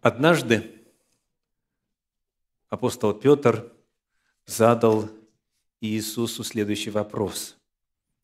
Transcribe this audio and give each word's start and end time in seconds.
Однажды 0.00 0.80
апостол 2.70 3.12
Петр 3.12 3.70
задал 4.46 5.10
Иисусу 5.82 6.42
следующий 6.42 6.88
вопрос. 6.88 7.58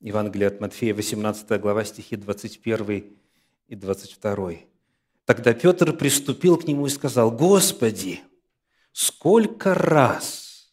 Евангелие 0.00 0.48
от 0.48 0.60
Матфея, 0.60 0.94
18 0.94 1.60
глава, 1.60 1.84
стихи 1.84 2.16
21 2.16 3.14
и 3.68 3.74
22. 3.74 4.52
Тогда 5.26 5.52
Петр 5.52 5.94
приступил 5.94 6.56
к 6.56 6.66
нему 6.66 6.86
и 6.86 6.90
сказал, 6.90 7.30
«Господи, 7.30 8.20
сколько 8.92 9.74
раз 9.74 10.72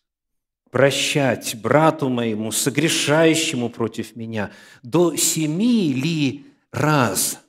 прощать 0.71 1.59
брату 1.61 2.07
моему, 2.07 2.51
согрешающему 2.51 3.70
против 3.70 4.15
меня, 4.15 4.54
до 4.83 5.17
семи 5.17 5.91
ли 5.91 6.45
раз?» 6.71 7.43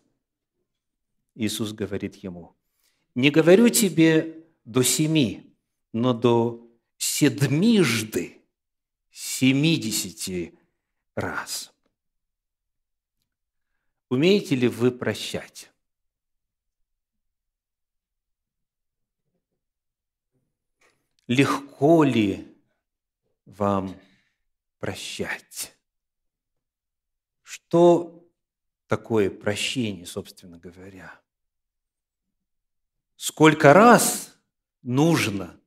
Иисус 1.37 1.73
говорит 1.73 2.17
ему, 2.17 2.55
не 3.15 3.31
говорю 3.31 3.69
тебе 3.69 4.45
до 4.65 4.83
семи, 4.83 5.57
но 5.93 6.13
до 6.13 6.69
седмижды 6.97 8.43
семидесяти 9.11 10.59
раз. 11.15 11.73
Умеете 14.09 14.55
ли 14.57 14.69
вы 14.69 14.91
прощать? 14.91 15.71
Легко 21.27 22.05
ли 22.05 22.47
вам 23.47 23.99
прощать? 24.79 25.77
Что 27.43 28.29
такое 28.89 29.31
прощение, 29.31 30.07
собственно 30.07 30.59
говоря? 30.59 31.21
Сколько 33.17 33.73
раз 33.73 34.37
нужно 34.83 35.59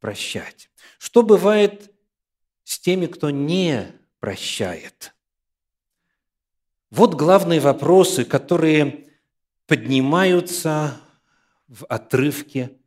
прощать. 0.00 0.70
Что 0.98 1.22
бывает 1.22 1.92
с 2.64 2.78
теми, 2.78 3.06
кто 3.06 3.30
не 3.30 3.92
прощает? 4.20 5.14
Вот 6.90 7.14
главные 7.14 7.60
вопросы, 7.60 8.24
которые 8.24 9.08
поднимаются 9.66 10.98
в 11.66 11.84
отрывке, 11.86 12.78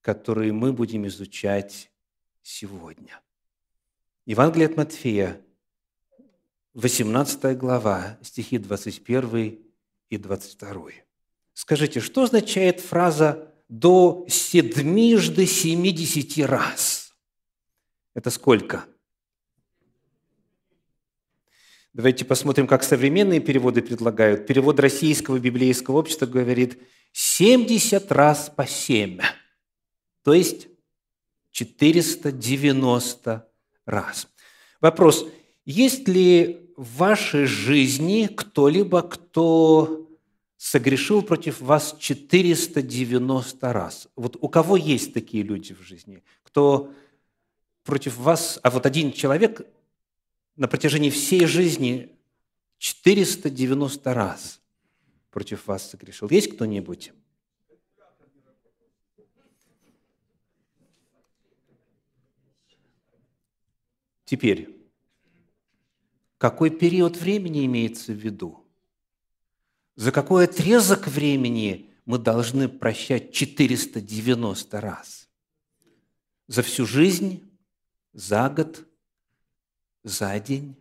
которые 0.00 0.52
мы 0.52 0.72
будем 0.72 1.06
изучать 1.08 1.90
сегодня. 2.42 3.20
Евангелие 4.24 4.68
от 4.68 4.76
Матфея, 4.76 5.40
18 6.74 7.58
глава, 7.58 8.18
стихи 8.22 8.58
21 8.58 9.58
и 10.10 10.16
22. 10.16 11.07
Скажите, 11.58 11.98
что 11.98 12.22
означает 12.22 12.78
фраза 12.78 13.52
«до 13.68 14.24
седмижды 14.28 15.44
семидесяти 15.44 16.42
раз»? 16.42 17.12
Это 18.14 18.30
сколько? 18.30 18.84
Давайте 21.92 22.24
посмотрим, 22.24 22.68
как 22.68 22.84
современные 22.84 23.40
переводы 23.40 23.82
предлагают. 23.82 24.46
Перевод 24.46 24.78
Российского 24.78 25.40
библейского 25.40 25.96
общества 25.96 26.26
говорит 26.26 26.80
70 27.10 28.12
раз 28.12 28.52
по 28.54 28.64
7, 28.64 29.18
то 30.22 30.34
есть 30.34 30.68
490 31.50 33.50
раз. 33.84 34.28
Вопрос, 34.80 35.26
есть 35.64 36.06
ли 36.06 36.70
в 36.76 36.98
вашей 36.98 37.46
жизни 37.46 38.28
кто-либо, 38.32 39.02
кто 39.02 40.07
согрешил 40.58 41.22
против 41.22 41.60
вас 41.60 41.96
490 41.98 43.72
раз. 43.72 44.08
Вот 44.16 44.36
у 44.40 44.48
кого 44.48 44.76
есть 44.76 45.14
такие 45.14 45.44
люди 45.44 45.72
в 45.72 45.80
жизни, 45.80 46.22
кто 46.42 46.92
против 47.84 48.18
вас, 48.18 48.58
а 48.62 48.70
вот 48.70 48.84
один 48.84 49.12
человек 49.12 49.66
на 50.56 50.66
протяжении 50.66 51.10
всей 51.10 51.46
жизни 51.46 52.10
490 52.78 54.12
раз 54.12 54.60
против 55.30 55.66
вас 55.68 55.88
согрешил. 55.90 56.28
Есть 56.28 56.52
кто-нибудь? 56.54 57.12
Теперь, 64.24 64.76
какой 66.36 66.70
период 66.70 67.16
времени 67.16 67.64
имеется 67.64 68.12
в 68.12 68.16
виду? 68.16 68.67
За 69.98 70.12
какой 70.12 70.44
отрезок 70.44 71.08
времени 71.08 71.90
мы 72.06 72.18
должны 72.18 72.68
прощать 72.68 73.32
490 73.32 74.80
раз? 74.80 75.28
За 76.46 76.62
всю 76.62 76.86
жизнь, 76.86 77.50
за 78.12 78.48
год, 78.48 78.86
за 80.04 80.38
день? 80.38 80.76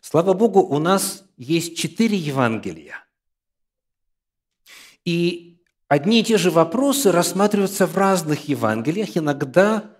Слава 0.00 0.34
Богу, 0.34 0.58
у 0.60 0.80
нас 0.80 1.24
есть 1.36 1.78
четыре 1.78 2.16
Евангелия. 2.16 2.96
И 5.04 5.62
одни 5.86 6.20
и 6.20 6.24
те 6.24 6.36
же 6.36 6.50
вопросы 6.50 7.12
рассматриваются 7.12 7.86
в 7.86 7.96
разных 7.96 8.48
Евангелиях, 8.48 9.16
иногда 9.16 9.95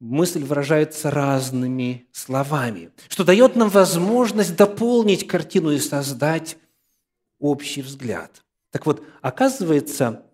мысль 0.00 0.44
выражается 0.44 1.10
разными 1.10 2.06
словами, 2.12 2.90
что 3.08 3.24
дает 3.24 3.56
нам 3.56 3.68
возможность 3.68 4.56
дополнить 4.56 5.26
картину 5.26 5.70
и 5.70 5.78
создать 5.78 6.56
общий 7.38 7.82
взгляд. 7.82 8.42
Так 8.70 8.86
вот, 8.86 9.04
оказывается, 9.22 10.24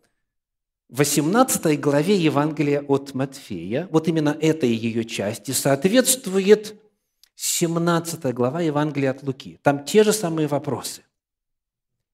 в 0.89 0.99
18 0.99 1.81
главе 1.81 2.17
Евангелия 2.17 2.83
от 2.83 3.15
Матфея, 3.15 3.89
вот 3.91 4.09
именно 4.09 4.37
этой 4.41 4.71
ее 4.71 5.05
части, 5.05 5.53
соответствует 5.53 6.75
17 7.37 8.35
глава 8.35 8.61
Евангелия 8.61 9.13
от 9.13 9.23
Луки. 9.23 9.59
Там 9.63 9.85
те 9.85 10.03
же 10.03 10.13
самые 10.13 10.49
вопросы. 10.49 11.03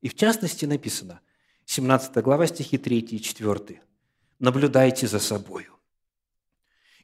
И 0.02 0.08
в 0.08 0.14
частности 0.14 0.66
написано, 0.66 1.20
17 1.64 2.16
глава, 2.22 2.46
стихи 2.46 2.78
3 2.78 2.98
и 2.98 3.20
4. 3.20 3.80
«Наблюдайте 4.38 5.06
за 5.06 5.18
собою, 5.18 5.75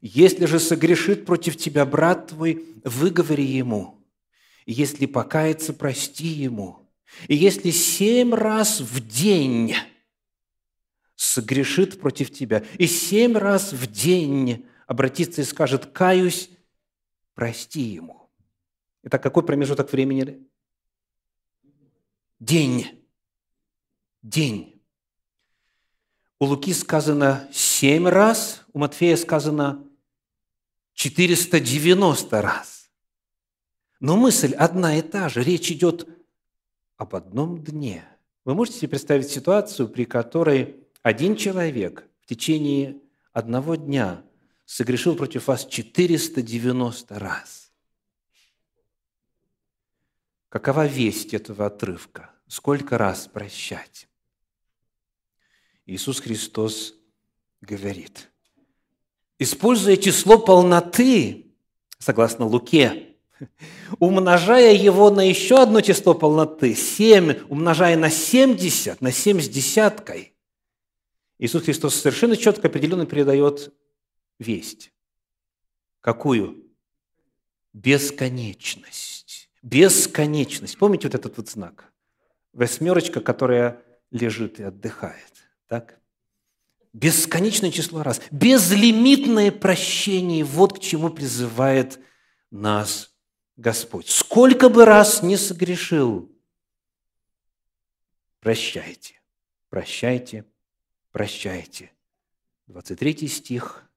если 0.05 0.47
же 0.47 0.59
согрешит 0.59 1.25
против 1.25 1.55
тебя 1.55 1.85
брат 1.85 2.27
твой, 2.27 2.65
выговори 2.83 3.45
ему. 3.45 4.05
Если 4.65 5.05
покается, 5.05 5.71
прости 5.71 6.27
ему. 6.27 6.91
И 7.29 7.35
если 7.35 7.71
семь 7.71 8.33
раз 8.33 8.81
в 8.81 8.99
день 9.07 9.75
согрешит 11.15 12.01
против 12.01 12.33
тебя, 12.33 12.65
и 12.77 12.85
семь 12.85 13.37
раз 13.37 13.71
в 13.71 13.89
день 13.89 14.65
обратится 14.87 15.39
и 15.39 15.45
скажет 15.45 15.85
«каюсь», 15.85 16.49
прости 17.33 17.79
ему. 17.79 18.29
Это 19.03 19.17
какой 19.19 19.43
промежуток 19.43 19.93
времени? 19.93 20.45
День. 22.41 23.05
День. 24.21 24.81
У 26.39 26.45
Луки 26.45 26.73
сказано 26.73 27.47
семь 27.53 28.05
раз, 28.05 28.65
у 28.73 28.79
Матфея 28.79 29.15
сказано 29.15 29.87
490 30.93 32.41
раз. 32.41 32.89
Но 33.99 34.17
мысль 34.17 34.53
одна 34.53 34.97
и 34.97 35.01
та 35.01 35.29
же. 35.29 35.43
Речь 35.43 35.71
идет 35.71 36.07
об 36.97 37.15
одном 37.15 37.63
дне. 37.63 38.05
Вы 38.45 38.53
можете 38.53 38.79
себе 38.79 38.89
представить 38.89 39.29
ситуацию, 39.29 39.87
при 39.87 40.05
которой 40.05 40.87
один 41.01 41.35
человек 41.35 42.07
в 42.21 42.25
течение 42.25 43.01
одного 43.31 43.75
дня 43.75 44.23
согрешил 44.65 45.15
против 45.15 45.47
вас 45.47 45.65
490 45.65 47.19
раз. 47.19 47.71
Какова 50.49 50.85
весть 50.85 51.33
этого 51.33 51.65
отрывка? 51.65 52.29
Сколько 52.47 52.97
раз 52.97 53.27
прощать? 53.27 54.07
Иисус 55.85 56.19
Христос 56.19 56.95
говорит– 57.61 58.29
используя 59.39 59.97
число 59.97 60.37
полноты, 60.37 61.53
согласно 61.99 62.45
Луке, 62.45 63.15
умножая 63.99 64.73
его 64.73 65.09
на 65.09 65.27
еще 65.27 65.61
одно 65.61 65.81
число 65.81 66.13
полноты, 66.13 66.75
7, 66.75 67.47
умножая 67.49 67.97
на 67.97 68.09
70, 68.09 69.01
на 69.01 69.11
7 69.11 69.41
с 69.41 69.49
десяткой, 69.49 70.33
Иисус 71.43 71.63
Христос 71.63 71.95
совершенно 71.95 72.37
четко, 72.37 72.69
определенно 72.69 73.05
передает 73.05 73.73
весть. 74.39 74.93
Какую? 75.99 76.71
Бесконечность. 77.73 79.49
Бесконечность. 79.61 80.77
Помните 80.77 81.07
вот 81.07 81.15
этот 81.15 81.35
вот 81.35 81.49
знак? 81.49 81.91
Восьмерочка, 82.53 83.19
которая 83.19 83.83
лежит 84.09 84.59
и 84.59 84.63
отдыхает. 84.63 85.33
Так? 85.67 85.99
Бесконечное 86.93 87.71
число 87.71 88.03
раз. 88.03 88.21
Безлимитное 88.31 89.51
прощение. 89.51 90.43
Вот 90.43 90.77
к 90.77 90.79
чему 90.79 91.09
призывает 91.09 91.99
нас 92.51 93.11
Господь. 93.57 94.07
Сколько 94.07 94.69
бы 94.69 94.85
раз 94.85 95.23
не 95.23 95.37
согрешил, 95.37 96.31
прощайте. 98.39 99.19
прощайте, 99.69 100.45
прощайте. 101.11 101.91
23 102.67 103.27
стих, 103.27 103.89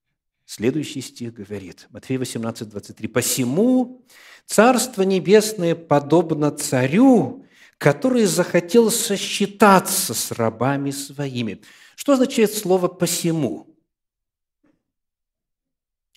следующий 0.45 1.01
стих 1.01 1.35
говорит, 1.35 1.87
Матфея 1.91 2.19
18, 2.19 2.69
23. 2.69 3.09
«Посему 3.09 4.05
Царство 4.47 5.03
Небесное 5.03 5.75
подобно 5.75 6.53
царю, 6.53 7.46
который 7.79 8.25
захотел 8.25 8.91
сосчитаться 8.91 10.15
с 10.15 10.33
рабами 10.33 10.91
своими». 10.91 11.63
Что 11.97 12.13
означает 12.13 12.53
слово 12.53 12.89
«посему»? 12.89 13.67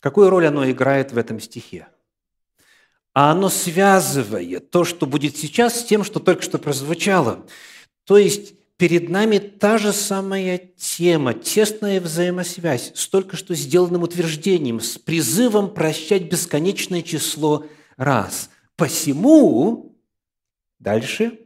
Какую 0.02 0.30
роль 0.30 0.48
оно 0.48 0.70
играет 0.70 1.12
в 1.12 1.18
этом 1.18 1.40
стихе? 1.40 1.88
А 3.14 3.32
оно 3.32 3.50
связывает 3.50 4.72
то, 4.72 4.86
что 4.86 5.06
будет 5.06 5.36
сейчас, 5.36 5.80
с 5.82 5.84
тем, 5.84 6.04
что 6.04 6.20
только 6.20 6.42
что 6.42 6.58
прозвучало. 6.58 7.46
То 8.06 8.18
есть 8.18 8.54
перед 8.78 9.10
нами 9.10 9.40
та 9.40 9.78
же 9.78 9.92
самая 9.92 10.58
тема, 10.58 11.34
тесная 11.34 12.00
взаимосвязь 12.00 12.94
с 12.96 13.08
только 13.08 13.36
что 13.36 13.56
сделанным 13.56 14.04
утверждением, 14.04 14.80
с 14.80 14.98
призывом 14.98 15.74
прощать 15.74 16.30
бесконечное 16.30 17.02
число 17.02 17.66
раз. 17.98 18.50
Посему, 18.78 19.98
дальше 20.78 21.40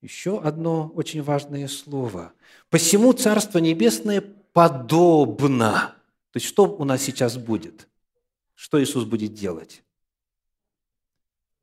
еще 0.00 0.40
одно 0.40 0.90
очень 0.94 1.22
важное 1.22 1.68
слово. 1.68 2.32
Посему 2.70 3.12
Царство 3.12 3.58
Небесное 3.58 4.22
подобно. 4.52 5.94
То 6.32 6.36
есть 6.36 6.46
что 6.46 6.64
у 6.64 6.84
нас 6.84 7.02
сейчас 7.02 7.36
будет? 7.36 7.88
Что 8.54 8.82
Иисус 8.82 9.04
будет 9.04 9.34
делать? 9.34 9.82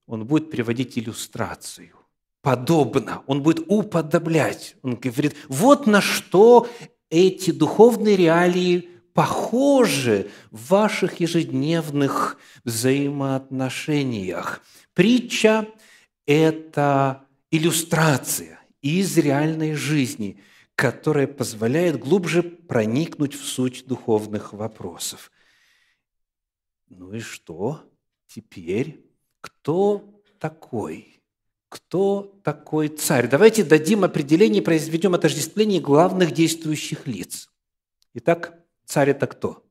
Он 0.07 0.25
будет 0.25 0.51
приводить 0.51 0.97
иллюстрацию. 0.97 1.93
Подобно. 2.41 3.23
Он 3.25 3.41
будет 3.41 3.65
уподоблять. 3.67 4.75
Он 4.81 4.95
говорит, 4.95 5.35
вот 5.47 5.87
на 5.87 6.01
что 6.01 6.67
эти 7.09 7.51
духовные 7.51 8.15
реалии 8.15 8.89
похожи 9.13 10.29
в 10.51 10.69
ваших 10.69 11.19
ежедневных 11.21 12.37
взаимоотношениях. 12.63 14.61
Притча– 14.93 15.67
это 16.25 17.24
иллюстрация 17.51 18.59
из 18.81 19.17
реальной 19.17 19.73
жизни, 19.73 20.41
которая 20.75 21.27
позволяет 21.27 21.99
глубже 21.99 22.43
проникнуть 22.43 23.33
в 23.33 23.45
суть 23.45 23.85
духовных 23.87 24.53
вопросов. 24.53 25.31
Ну 26.87 27.13
и 27.13 27.19
что 27.19 27.81
теперь? 28.27 29.05
Кто 29.41 30.21
такой? 30.39 31.23
Кто 31.69 32.39
такой 32.43 32.89
царь? 32.89 33.27
Давайте 33.27 33.63
дадим 33.63 34.03
определение, 34.03 34.61
произведем 34.61 35.13
отождествление 35.13 35.81
главных 35.81 36.31
действующих 36.31 37.07
лиц. 37.07 37.49
Итак, 38.13 38.59
царь– 38.85 39.09
это 39.11 39.27
кто? 39.27 39.65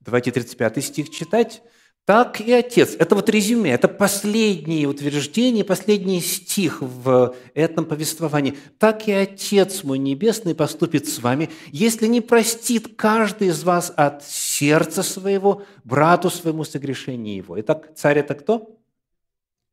Давайте 0.00 0.30
35 0.30 0.84
стих 0.84 1.10
читать 1.10 1.62
так 2.06 2.40
и 2.40 2.52
Отец. 2.52 2.94
Это 2.96 3.16
вот 3.16 3.28
резюме, 3.28 3.72
это 3.72 3.88
последнее 3.88 4.86
утверждение, 4.86 5.64
последний 5.64 6.20
стих 6.20 6.80
в 6.80 7.34
этом 7.52 7.84
повествовании. 7.84 8.56
Так 8.78 9.08
и 9.08 9.12
Отец 9.12 9.82
мой 9.82 9.98
Небесный 9.98 10.54
поступит 10.54 11.08
с 11.08 11.18
вами, 11.18 11.50
если 11.72 12.06
не 12.06 12.20
простит 12.20 12.94
каждый 12.96 13.48
из 13.48 13.64
вас 13.64 13.92
от 13.96 14.24
сердца 14.24 15.02
своего, 15.02 15.64
брату 15.82 16.30
своему 16.30 16.62
согрешение 16.62 17.38
его. 17.38 17.58
Итак, 17.60 17.90
царь 17.96 18.20
это 18.20 18.36
кто? 18.36 18.78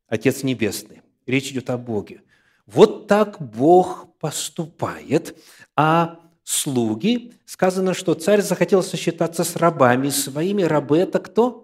Отец 0.08 0.42
Небесный. 0.42 1.02
Речь 1.26 1.52
идет 1.52 1.70
о 1.70 1.78
Боге. 1.78 2.22
Вот 2.66 3.06
так 3.06 3.40
Бог 3.40 4.08
поступает, 4.18 5.38
а 5.76 6.18
слуги, 6.42 7.32
сказано, 7.46 7.94
что 7.94 8.14
царь 8.14 8.42
захотел 8.42 8.82
сосчитаться 8.82 9.44
с 9.44 9.54
рабами 9.54 10.08
своими. 10.08 10.62
Рабы– 10.62 10.98
это 10.98 11.20
кто? 11.20 11.63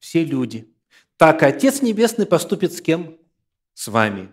Все 0.00 0.24
люди. 0.24 0.74
Так 1.16 1.42
Отец 1.44 1.82
Небесный 1.82 2.26
поступит 2.26 2.72
с 2.72 2.80
кем? 2.80 3.18
С 3.74 3.86
вами, 3.88 4.30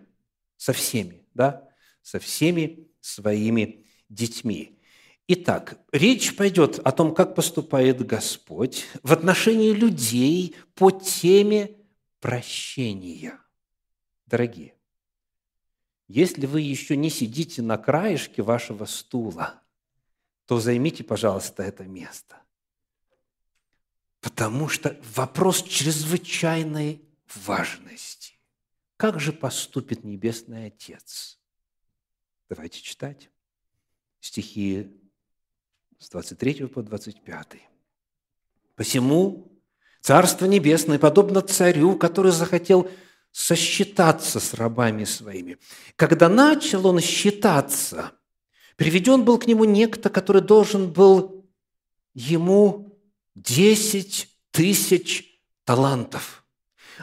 со 0.55 0.73
всеми, 0.73 1.27
да? 1.33 1.69
Со 2.01 2.19
всеми 2.19 2.89
своими 3.01 3.85
детьми. 4.09 4.79
Итак, 5.27 5.77
речь 5.91 6.35
пойдет 6.35 6.79
о 6.79 6.91
том, 6.91 7.13
как 7.13 7.35
поступает 7.35 8.05
Господь 8.05 8.85
в 9.03 9.11
отношении 9.11 9.71
людей 9.71 10.55
по 10.73 10.89
теме 10.89 11.75
прощения. 12.21 13.37
Дорогие, 14.25 14.73
если 16.07 16.45
вы 16.45 16.61
еще 16.61 16.95
не 16.95 17.09
сидите 17.09 17.61
на 17.61 17.77
краешке 17.77 18.41
вашего 18.41 18.85
стула, 18.85 19.61
то 20.45 20.61
займите, 20.61 21.03
пожалуйста, 21.03 21.63
это 21.63 21.83
место. 21.83 22.41
Потому 24.21 24.67
что 24.67 24.99
вопрос 25.15 25.63
чрезвычайной 25.63 27.01
важности. 27.45 28.33
Как 28.97 29.19
же 29.19 29.31
поступит 29.31 30.03
Небесный 30.03 30.67
Отец? 30.67 31.39
Давайте 32.49 32.81
читать 32.81 33.29
стихи 34.19 34.91
с 35.99 36.09
23 36.09 36.65
по 36.67 36.81
25. 36.81 37.57
«Посему 38.75 39.57
Царство 40.07 40.45
Небесное 40.45 40.99
подобно 40.99 41.41
царю, 41.41 41.97
который 41.97 42.31
захотел 42.31 42.89
сосчитаться 43.33 44.39
с 44.39 44.53
рабами 44.53 45.03
своими. 45.03 45.57
Когда 45.97 46.29
начал 46.29 46.87
он 46.87 47.01
считаться, 47.01 48.13
приведен 48.77 49.25
был 49.25 49.37
к 49.37 49.47
нему 49.47 49.65
некто, 49.65 50.09
который 50.09 50.41
должен 50.41 50.93
был 50.93 51.45
ему 52.13 52.86
Десять 53.37 54.29
тысяч 54.49 55.39
талантов. 55.63 56.43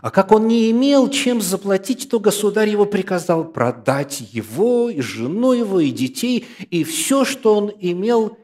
А 0.03 0.11
как 0.11 0.33
он 0.33 0.49
не 0.49 0.69
имел 0.73 1.09
чем 1.09 1.41
заплатить, 1.41 2.11
то 2.11 2.19
государь 2.19 2.69
его 2.69 2.87
приказал 2.87 3.45
продать 3.45 4.21
его, 4.21 4.91
и 4.91 5.01
жену 5.01 5.53
его, 5.53 5.79
и 5.79 5.93
детей, 5.93 6.45
и 6.71 6.83
все, 6.83 7.25
что 7.25 7.55
он 7.55 7.73
имел, 7.79 8.37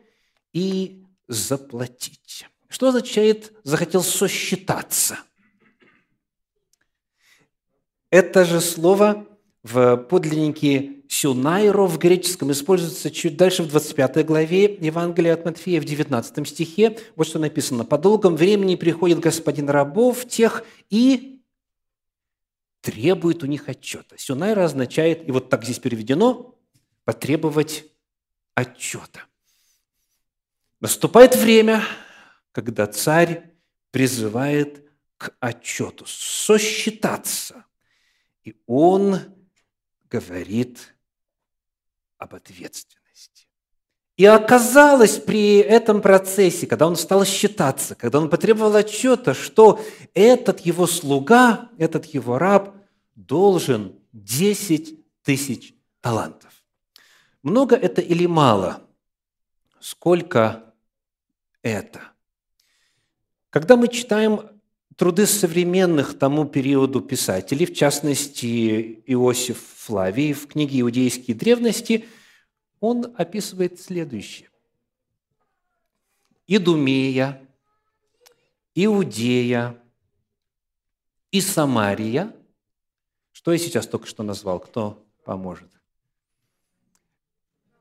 и 0.52 1.04
заплатить. 1.26 2.46
Что 2.68 2.90
означает 2.90 3.52
«захотел 3.64 4.04
сосчитаться»? 4.04 5.18
Это 8.08 8.44
же 8.44 8.60
слово 8.60 9.26
в 9.64 9.96
подлиннике 9.96 10.99
«сюнайро» 11.10 11.86
в 11.86 11.98
греческом 11.98 12.52
используется 12.52 13.10
чуть 13.10 13.36
дальше 13.36 13.64
в 13.64 13.68
25 13.68 14.24
главе 14.24 14.76
Евангелия 14.80 15.34
от 15.34 15.44
Матфея 15.44 15.80
в 15.80 15.84
19 15.84 16.48
стихе. 16.48 16.98
Вот 17.16 17.26
что 17.26 17.40
написано. 17.40 17.84
«По 17.84 17.98
долгом 17.98 18.36
времени 18.36 18.76
приходит 18.76 19.18
господин 19.18 19.68
рабов 19.68 20.24
тех 20.28 20.64
и 20.88 21.42
требует 22.80 23.42
у 23.42 23.46
них 23.46 23.68
отчета». 23.68 24.16
«Сюнайро» 24.16 24.62
означает, 24.62 25.28
и 25.28 25.32
вот 25.32 25.50
так 25.50 25.64
здесь 25.64 25.80
переведено, 25.80 26.54
потребовать 27.04 27.86
отчета. 28.54 29.24
Наступает 30.78 31.34
время, 31.34 31.82
когда 32.52 32.86
царь 32.86 33.50
призывает 33.90 34.88
к 35.16 35.34
отчету, 35.40 36.04
сосчитаться. 36.06 37.64
И 38.44 38.54
он 38.66 39.18
говорит 40.08 40.94
об 42.20 42.34
ответственности. 42.34 43.48
И 44.16 44.26
оказалось 44.26 45.18
при 45.18 45.56
этом 45.56 46.02
процессе, 46.02 46.66
когда 46.66 46.86
он 46.86 46.94
стал 46.96 47.24
считаться, 47.24 47.94
когда 47.94 48.18
он 48.18 48.28
потребовал 48.28 48.76
отчета, 48.76 49.32
что 49.32 49.80
этот 50.12 50.60
его 50.60 50.86
слуга, 50.86 51.70
этот 51.78 52.04
его 52.04 52.36
раб 52.36 52.76
должен 53.14 53.98
10 54.12 55.22
тысяч 55.22 55.74
талантов. 56.02 56.52
Много 57.42 57.74
это 57.74 58.02
или 58.02 58.26
мало? 58.26 58.82
Сколько 59.80 60.74
это? 61.62 62.00
Когда 63.48 63.78
мы 63.78 63.88
читаем 63.88 64.59
труды 65.00 65.26
современных 65.26 66.18
тому 66.18 66.44
периоду 66.44 67.00
писателей, 67.00 67.64
в 67.64 67.74
частности 67.74 69.02
Иосиф 69.06 69.58
Флавий 69.78 70.34
в 70.34 70.46
книге 70.46 70.82
«Иудейские 70.82 71.34
древности», 71.34 72.04
он 72.80 73.14
описывает 73.16 73.80
следующее. 73.80 74.50
Идумея, 76.46 77.40
Иудея 78.74 79.82
и 81.30 81.40
Самария. 81.40 82.36
Что 83.32 83.52
я 83.52 83.58
сейчас 83.58 83.86
только 83.86 84.06
что 84.06 84.22
назвал? 84.22 84.60
Кто 84.60 85.02
поможет? 85.24 85.70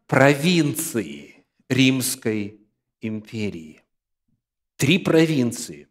Провинции 0.07 1.45
Римской 1.67 2.61
империи. 3.01 3.83
Три 4.77 4.99
провинции 4.99 5.88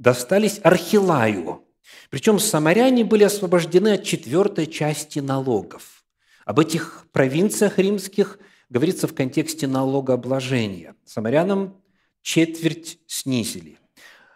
достались 0.00 0.60
Архилаю, 0.64 1.62
Причем 2.08 2.38
самаряне 2.38 3.04
были 3.04 3.24
освобождены 3.24 3.94
от 3.94 4.02
четвертой 4.02 4.66
части 4.66 5.18
налогов. 5.18 6.04
Об 6.44 6.58
этих 6.58 7.06
провинциях 7.12 7.78
римских 7.78 8.38
говорится 8.70 9.06
в 9.06 9.14
контексте 9.14 9.66
налогообложения. 9.66 10.96
Самарянам 11.04 11.80
четверть 12.22 12.98
снизили. 13.06 13.78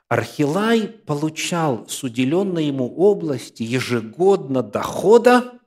Архилай 0.09 0.87
получал 0.87 1.88
с 1.88 2.02
уделенной 2.04 2.66
ему 2.66 2.94
области 2.94 3.62
ежегодно 3.62 4.62
дохода 4.62 5.59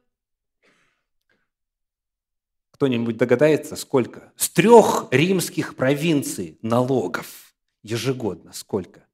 кто-нибудь 2.71 3.17
догадается, 3.17 3.75
сколько? 3.75 4.31
С 4.35 4.51
трех 4.51 5.07
римских 5.09 5.75
провинций 5.75 6.59
налогов 6.61 7.55
ежегодно. 7.81 8.53
Сколько? 8.53 9.06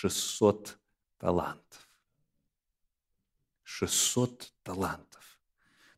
600 0.00 0.78
талантов. 1.18 1.88
600 3.64 4.50
талантов. 4.62 5.38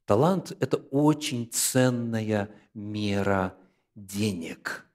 Талант– 0.07 0.57
это 0.61 0.79
очень 0.91 1.49
ценная 1.53 2.51
мера 2.75 3.55
денег. 3.95 4.87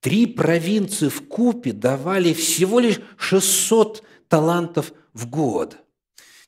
Три 0.00 0.26
провинции 0.26 1.08
в 1.08 1.26
купе 1.28 1.72
давали 1.72 2.34
всего 2.34 2.78
лишь 2.78 3.00
600 3.16 4.04
талантов 4.28 4.92
в 5.14 5.30
год. 5.30 5.78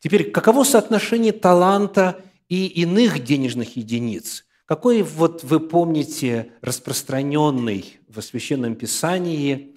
Теперь, 0.00 0.30
каково 0.30 0.64
соотношение 0.64 1.32
таланта 1.32 2.22
и 2.50 2.66
иных 2.66 3.24
денежных 3.24 3.76
единиц. 3.76 4.44
Какой 4.66 5.00
вот 5.00 5.42
вы 5.42 5.58
помните 5.58 6.52
распространенный 6.60 7.98
в 8.08 8.20
Священном 8.20 8.74
Писании 8.76 9.74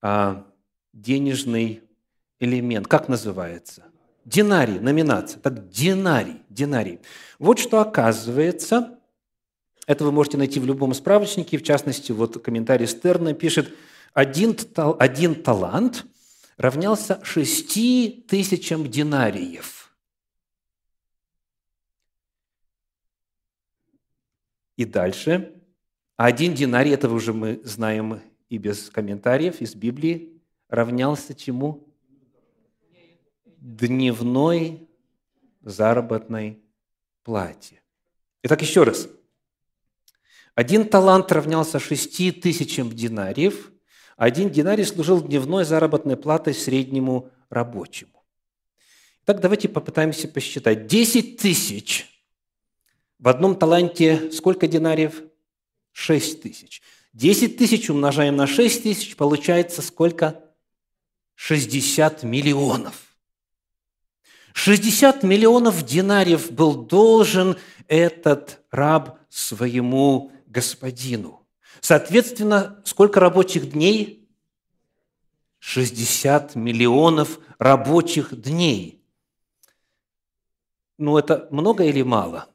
а, 0.00 0.46
денежный 0.92 1.82
элемент? 2.40 2.86
Как 2.86 3.08
называется? 3.08 3.84
Динарий, 4.24 4.78
номинация. 4.78 5.40
Так, 5.40 5.68
динарий, 5.68 6.42
динарий. 6.48 7.00
Вот 7.38 7.58
что 7.58 7.80
оказывается, 7.80 8.98
это 9.86 10.04
вы 10.04 10.12
можете 10.12 10.38
найти 10.38 10.60
в 10.60 10.66
любом 10.66 10.94
справочнике, 10.94 11.58
в 11.58 11.62
частности, 11.62 12.12
вот 12.12 12.42
комментарий 12.42 12.86
Стерна 12.86 13.34
пишет, 13.34 13.74
один, 14.14 14.56
один 14.98 15.34
талант 15.42 16.06
равнялся 16.56 17.20
шести 17.24 18.24
тысячам 18.28 18.88
динариев– 18.88 19.80
И 24.76 24.84
дальше. 24.84 25.52
Один 26.16 26.54
динарий, 26.54 26.92
этого 26.92 27.14
уже 27.14 27.32
мы 27.32 27.60
знаем 27.64 28.20
и 28.48 28.58
без 28.58 28.90
комментариев, 28.90 29.60
из 29.60 29.74
Библии, 29.74 30.41
равнялся 30.72 31.34
чему? 31.34 31.86
Дневной 33.58 34.88
заработной 35.60 36.62
плате. 37.22 37.82
Итак, 38.42 38.62
еще 38.62 38.82
раз. 38.82 39.06
Один 40.54 40.88
талант 40.88 41.30
равнялся 41.30 41.78
шести 41.78 42.32
тысячам 42.32 42.90
динариев, 42.90 43.70
один 44.16 44.50
динарий 44.50 44.84
служил 44.84 45.22
дневной 45.22 45.64
заработной 45.64 46.16
платой 46.16 46.54
среднему 46.54 47.30
рабочему. 47.50 48.24
Так 49.24 49.40
давайте 49.40 49.68
попытаемся 49.68 50.26
посчитать. 50.26 50.86
Десять 50.86 51.36
тысяч 51.36 52.24
в 53.18 53.28
одном 53.28 53.56
таланте 53.56 54.32
сколько 54.32 54.66
динариев? 54.66 55.22
Шесть 55.92 56.42
тысяч. 56.42 56.82
Десять 57.12 57.58
тысяч 57.58 57.90
умножаем 57.90 58.36
на 58.36 58.46
шесть 58.46 58.82
тысяч, 58.82 59.16
получается 59.16 59.82
сколько? 59.82 60.51
Шестьдесят 61.44 62.22
миллионов. 62.22 63.16
Шестьдесят 64.54 65.24
миллионов 65.24 65.84
динариев 65.84 66.52
был 66.52 66.84
должен 66.84 67.56
этот 67.88 68.60
раб 68.70 69.18
своему 69.28 70.30
господину. 70.46 71.44
Соответственно, 71.80 72.80
сколько 72.84 73.18
рабочих 73.18 73.72
дней? 73.72 74.30
60 75.58 76.54
миллионов 76.54 77.40
рабочих 77.58 78.40
дней. 78.40 79.04
Ну, 80.96 81.18
это 81.18 81.48
много 81.50 81.82
или 81.82 82.02
мало? 82.02 82.50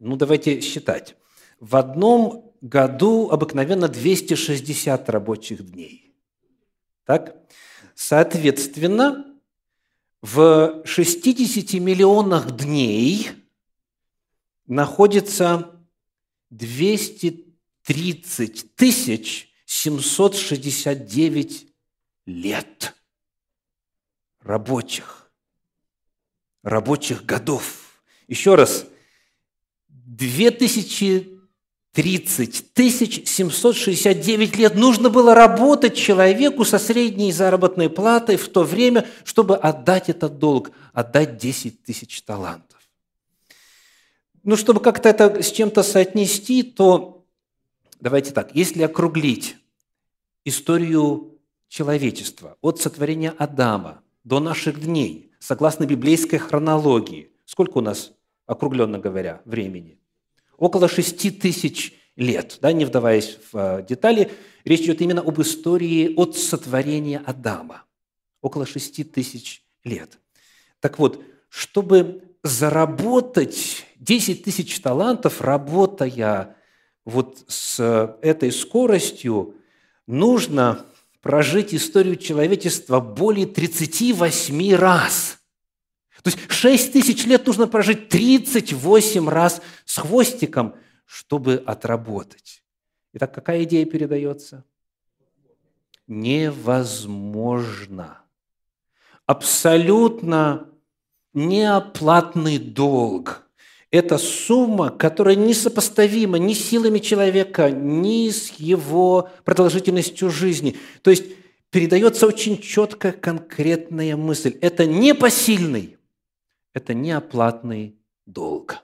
Ну, 0.00 0.16
давайте 0.16 0.60
считать. 0.60 1.14
В 1.60 1.76
одном 1.76 2.52
году 2.60 3.30
обыкновенно 3.30 3.86
260 3.86 5.08
рабочих 5.08 5.64
дней. 5.64 6.07
Так? 7.08 7.34
Соответственно, 7.94 9.24
в 10.20 10.82
60 10.84 11.80
миллионах 11.80 12.54
дней 12.54 13.30
находится 14.66 15.80
230 16.50 18.76
тысяч 18.76 19.50
769 19.64 21.66
лет 22.26 22.94
рабочих, 24.40 25.32
рабочих 26.62 27.24
годов. 27.24 28.02
Еще 28.26 28.54
раз, 28.54 28.84
2000 29.88 31.37
30 31.98 33.28
769 33.28 34.56
лет. 34.56 34.76
Нужно 34.76 35.10
было 35.10 35.34
работать 35.34 35.96
человеку 35.96 36.64
со 36.64 36.78
средней 36.78 37.32
заработной 37.32 37.90
платой 37.90 38.36
в 38.36 38.48
то 38.48 38.62
время, 38.62 39.04
чтобы 39.24 39.56
отдать 39.56 40.08
этот 40.08 40.38
долг, 40.38 40.70
отдать 40.92 41.38
10 41.38 41.82
тысяч 41.82 42.22
талантов. 42.22 42.78
Ну, 44.44 44.54
чтобы 44.56 44.78
как-то 44.78 45.08
это 45.08 45.42
с 45.42 45.50
чем-то 45.50 45.82
соотнести, 45.82 46.62
то 46.62 47.24
давайте 48.00 48.30
так, 48.30 48.54
если 48.54 48.84
округлить 48.84 49.56
историю 50.44 51.36
человечества 51.66 52.56
от 52.60 52.80
сотворения 52.80 53.34
Адама 53.38 54.02
до 54.22 54.38
наших 54.38 54.80
дней, 54.80 55.32
согласно 55.40 55.84
библейской 55.84 56.38
хронологии, 56.38 57.32
сколько 57.44 57.78
у 57.78 57.80
нас, 57.80 58.12
округленно 58.46 59.00
говоря, 59.00 59.42
времени– 59.44 59.98
около 60.58 60.88
шести 60.88 61.30
тысяч 61.30 61.94
лет. 62.16 62.58
Да, 62.60 62.72
не 62.72 62.84
вдаваясь 62.84 63.38
в 63.50 63.56
э, 63.56 63.86
детали, 63.88 64.30
речь 64.64 64.82
идет 64.82 65.00
именно 65.00 65.22
об 65.22 65.40
истории 65.40 66.14
от 66.16 66.36
сотворения 66.36 67.22
Адама. 67.24 67.84
Около 68.42 68.66
шести 68.66 69.04
тысяч 69.04 69.62
лет. 69.84 70.18
Так 70.80 70.98
вот, 70.98 71.22
чтобы 71.48 72.22
заработать 72.42 73.86
10 73.96 74.44
тысяч 74.44 74.78
талантов, 74.80 75.40
работая 75.40 76.56
вот 77.04 77.44
с 77.48 78.16
этой 78.22 78.52
скоростью, 78.52 79.54
нужно 80.06 80.84
прожить 81.20 81.74
историю 81.74 82.16
человечества 82.16 83.00
более 83.00 83.46
38 83.46 84.74
раз– 84.74 85.37
то 86.22 86.30
есть 86.30 86.38
6 86.50 86.92
тысяч 86.92 87.24
лет 87.26 87.46
нужно 87.46 87.66
прожить 87.68 88.08
38 88.08 89.28
раз 89.28 89.62
с 89.84 89.98
хвостиком, 89.98 90.74
чтобы 91.04 91.62
отработать. 91.64 92.62
Итак, 93.12 93.34
какая 93.34 93.64
идея 93.64 93.84
передается? 93.86 94.64
Невозможно. 96.06 97.48
Абсолютно 99.26 100.68
неоплатный 101.34 102.58
долг. 102.58 103.44
Это 103.90 104.18
сумма, 104.18 104.90
которая 104.90 105.34
несопоставима 105.34 106.38
ни 106.38 106.52
силами 106.52 106.98
человека, 106.98 107.70
ни 107.70 108.28
с 108.30 108.50
его 108.52 109.30
продолжительностью 109.44 110.30
жизни. 110.30 110.76
То 111.02 111.10
есть 111.10 111.24
передается 111.70 112.26
очень 112.26 112.60
четкая, 112.60 113.12
конкретная 113.12 114.16
мысль. 114.16 114.56
Это 114.60 114.86
непосильный, 114.86 115.97
это 116.78 116.94
неоплатный 116.94 117.98
долг. 118.24 118.78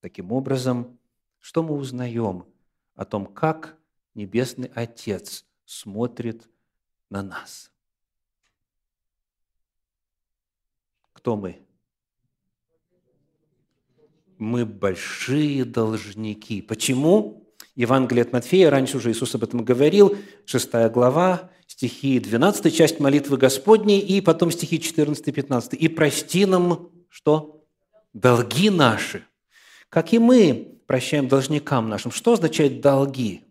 Таким 0.00 0.32
образом, 0.32 0.98
что 1.40 1.62
мы 1.62 1.74
узнаем 1.74 2.44
о 2.94 3.06
том, 3.06 3.26
как 3.26 3.78
Небесный 4.14 4.70
Отец 4.74 5.46
смотрит 5.64 6.48
на 7.08 7.22
нас? 7.22 7.72
Кто 11.14 11.36
мы? 11.36 11.66
Мы 14.36 14.66
большие 14.66 15.64
должники. 15.64 16.60
Почему? 16.60 17.48
Евангелие 17.74 18.22
от 18.24 18.32
Матфея, 18.32 18.68
раньше 18.68 18.98
уже 18.98 19.10
Иисус 19.10 19.34
об 19.34 19.42
этом 19.42 19.64
говорил, 19.64 20.16
6 20.44 20.70
глава, 20.92 21.50
стихи 21.74 22.20
12, 22.20 22.72
часть 22.72 23.00
молитвы 23.00 23.36
Господней, 23.36 23.98
и 23.98 24.20
потом 24.20 24.52
стихи 24.52 24.80
14 24.80 25.34
15. 25.34 25.74
«И 25.74 25.88
прости 25.88 26.46
нам, 26.46 26.88
что? 27.08 27.64
Долги 28.12 28.70
наши, 28.70 29.24
как 29.88 30.12
и 30.12 30.20
мы 30.20 30.78
прощаем 30.86 31.26
должникам 31.26 31.88
нашим». 31.88 32.12
Что 32.12 32.34
означает 32.34 32.80
«долги»? 32.80 33.42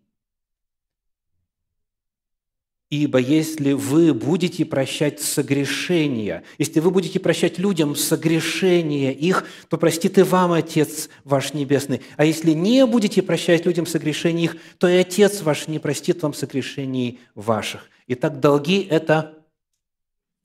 Ибо 2.89 3.17
если 3.17 3.73
вы 3.73 4.13
будете 4.13 4.63
прощать 4.63 5.19
согрешения, 5.19 6.43
если 6.57 6.79
вы 6.79 6.91
будете 6.91 7.19
прощать 7.19 7.57
людям 7.57 7.93
согрешения 7.95 9.11
их, 9.11 9.45
то 9.67 9.77
простит 9.77 10.17
и 10.17 10.21
вам 10.21 10.53
Отец 10.53 11.09
ваш 11.25 11.53
Небесный. 11.53 12.01
А 12.15 12.23
если 12.23 12.51
не 12.51 12.85
будете 12.85 13.21
прощать 13.21 13.65
людям 13.65 13.85
согрешения 13.85 14.45
их, 14.45 14.57
то 14.77 14.87
и 14.87 14.95
Отец 14.95 15.41
ваш 15.41 15.67
не 15.67 15.79
простит 15.79 16.21
вам 16.21 16.33
согрешений 16.33 17.19
ваших. 17.35 17.89
Итак, 18.07 18.39
долги– 18.39 18.81
это 18.89 19.45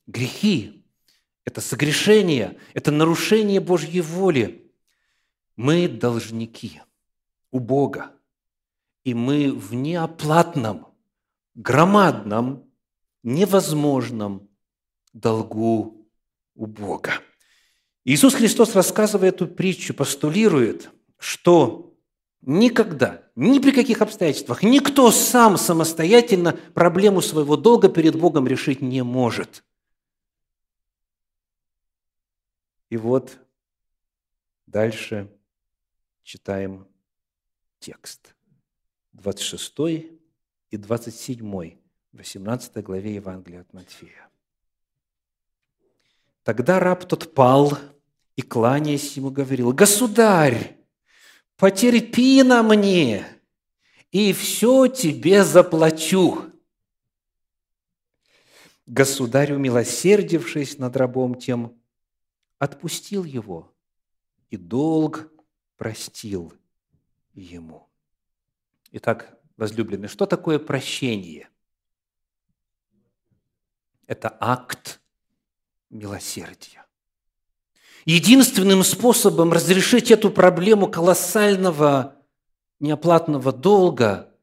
грехи, 0.06 0.84
это 1.44 1.60
согрешение, 1.60 2.58
это 2.74 2.90
нарушение 2.90 3.60
Божьей 3.60 4.00
воли. 4.00 4.72
Мы 5.56 5.88
должники 5.88 6.82
у 7.50 7.58
Бога, 7.58 8.12
и 9.04 9.14
мы 9.14 9.52
в 9.52 9.74
неоплатном– 9.74 10.86
громадном, 11.58 12.70
невозможном 13.24 14.48
долгу 15.12 16.08
у 16.54 16.66
Бога. 16.66 17.14
Иисус 18.04 18.34
Христос, 18.34 18.76
рассказывая 18.76 19.30
эту 19.30 19.48
притчу, 19.48 19.92
постулирует, 19.92 20.90
что 21.18 21.97
никогда, 22.42 23.22
ни 23.34 23.58
при 23.58 23.72
каких 23.72 24.00
обстоятельствах, 24.02 24.62
никто 24.62 25.10
сам 25.10 25.56
самостоятельно 25.56 26.52
проблему 26.74 27.20
своего 27.20 27.56
долга 27.56 27.88
перед 27.88 28.16
Богом 28.16 28.46
решить 28.46 28.80
не 28.80 29.02
может. 29.02 29.64
И 32.90 32.96
вот 32.96 33.38
дальше 34.66 35.30
читаем 36.22 36.86
текст. 37.80 38.34
26 39.12 39.74
и 40.70 40.76
27, 40.76 41.76
18 42.12 42.84
главе 42.84 43.14
Евангелия 43.16 43.62
от 43.62 43.72
Матфея. 43.72 44.28
Тогда 46.44 46.78
раб 46.78 47.04
тот 47.04 47.34
пал 47.34 47.76
и, 48.36 48.42
кланяясь 48.42 49.16
ему, 49.16 49.30
говорил, 49.30 49.72
«Государь, 49.72 50.77
потерпи 51.58 52.42
на 52.42 52.62
мне, 52.62 53.26
и 54.10 54.32
все 54.32 54.86
тебе 54.86 55.44
заплачу». 55.44 56.44
Государь, 58.86 59.52
умилосердившись 59.52 60.78
над 60.78 60.96
рабом 60.96 61.34
тем, 61.34 61.78
отпустил 62.58 63.24
его, 63.24 63.70
и 64.48 64.56
долг 64.56 65.30
простил 65.76 66.54
ему. 67.34 67.86
Итак, 68.92 69.38
возлюбленные, 69.58 70.08
что 70.08 70.24
такое 70.24 70.58
прощение? 70.58 71.50
Это 74.06 74.34
акт 74.40 75.02
милосердия. 75.90 76.87
Единственным 78.08 78.84
способом 78.84 79.52
разрешить 79.52 80.10
эту 80.10 80.30
проблему 80.30 80.90
колоссального 80.90 82.16
неоплатного 82.80 83.52
долга 83.52 84.34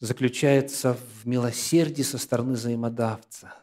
заключается 0.00 0.94
в 0.94 1.24
милосердии 1.24 2.02
со 2.02 2.18
стороны 2.18 2.54
взаимодавца. 2.54 3.54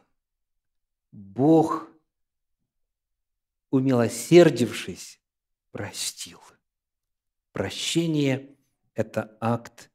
Бог, 1.10 1.86
умилосердившись, 3.68 5.20
простил. 5.70 6.40
Прощение 7.52 8.56
это 8.94 9.36
акт 9.42 9.90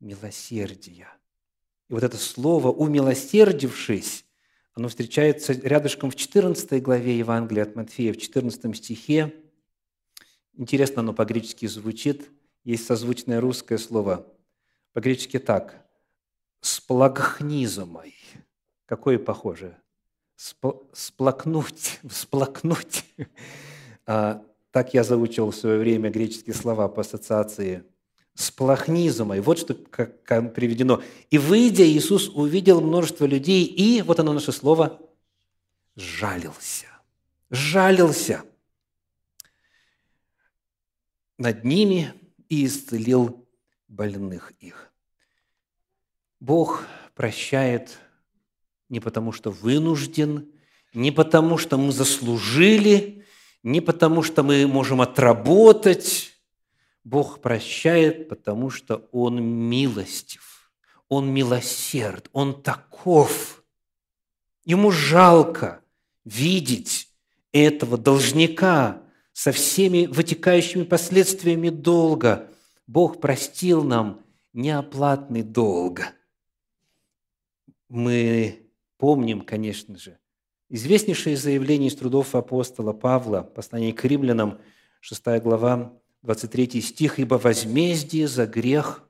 милосердия. 0.00 1.08
И 1.90 1.92
вот 1.92 2.02
это 2.02 2.16
слово 2.16 2.68
«умилосердившись», 2.68 4.23
оно 4.74 4.88
встречается 4.88 5.52
рядышком 5.52 6.10
в 6.10 6.16
14 6.16 6.82
главе 6.82 7.18
Евангелия 7.18 7.62
от 7.62 7.76
Матфея, 7.76 8.12
в 8.12 8.16
14 8.16 8.76
стихе. 8.76 9.32
Интересно 10.54 11.00
оно 11.00 11.12
по-гречески 11.12 11.66
звучит. 11.66 12.30
Есть 12.64 12.86
созвучное 12.86 13.40
русское 13.40 13.78
слово. 13.78 14.26
По-гречески 14.92 15.38
так. 15.38 15.86
«Сплагхнизомой». 16.60 18.14
Какое 18.86 19.18
похоже? 19.18 19.76
Сплакнуть, 20.36 22.00
всплакнуть. 22.08 23.04
А, 24.06 24.44
так 24.72 24.92
я 24.92 25.04
заучил 25.04 25.50
в 25.50 25.56
свое 25.56 25.78
время 25.78 26.10
греческие 26.10 26.54
слова 26.54 26.88
по 26.88 27.02
ассоциации– 27.02 27.84
с 28.34 28.50
плахнизмой. 28.50 29.40
Вот 29.40 29.58
что 29.58 29.74
как 29.74 30.54
приведено. 30.54 31.02
«И 31.30 31.38
выйдя, 31.38 31.84
Иисус 31.86 32.28
увидел 32.28 32.80
множество 32.80 33.24
людей, 33.26 33.64
и, 33.64 34.02
вот 34.02 34.18
оно 34.20 34.32
наше 34.32 34.52
слово, 34.52 35.00
жалился». 35.96 36.86
Жалился 37.50 38.42
над 41.38 41.64
ними 41.64 42.12
и 42.48 42.66
исцелил 42.66 43.46
больных 43.88 44.52
их. 44.60 44.92
Бог 46.40 46.84
прощает 47.14 47.98
не 48.88 49.00
потому, 49.00 49.32
что 49.32 49.50
вынужден, 49.50 50.50
не 50.92 51.10
потому, 51.10 51.58
что 51.58 51.78
мы 51.78 51.92
заслужили, 51.92 53.24
не 53.62 53.80
потому, 53.80 54.22
что 54.22 54.42
мы 54.42 54.66
можем 54.66 55.00
отработать, 55.00 56.33
Бог 57.04 57.42
прощает, 57.42 58.28
потому 58.28 58.70
что 58.70 59.08
Он 59.12 59.42
милостив, 59.42 60.72
Он 61.08 61.32
милосерд, 61.32 62.30
Он 62.32 62.62
таков. 62.62 63.62
Ему 64.64 64.90
жалко 64.90 65.82
видеть 66.24 67.10
этого 67.52 67.98
должника 67.98 69.02
со 69.32 69.52
всеми 69.52 70.06
вытекающими 70.06 70.84
последствиями 70.84 71.68
долга. 71.68 72.50
Бог 72.86 73.20
простил 73.20 73.84
нам 73.84 74.22
неоплатный 74.54 75.42
долг. 75.42 76.00
Мы 77.88 78.70
помним, 78.96 79.42
конечно 79.42 79.98
же, 79.98 80.18
известнейшее 80.70 81.36
заявление 81.36 81.88
из 81.88 81.96
трудов 81.96 82.34
апостола 82.34 82.92
Павла, 82.92 83.42
послание 83.42 83.92
к 83.92 84.04
римлянам, 84.04 84.58
6 85.00 85.22
глава, 85.42 85.92
23 86.24 86.80
стих, 86.80 87.18
«Ибо 87.18 87.34
возмездие 87.34 88.26
за 88.28 88.46
грех...» 88.46 89.06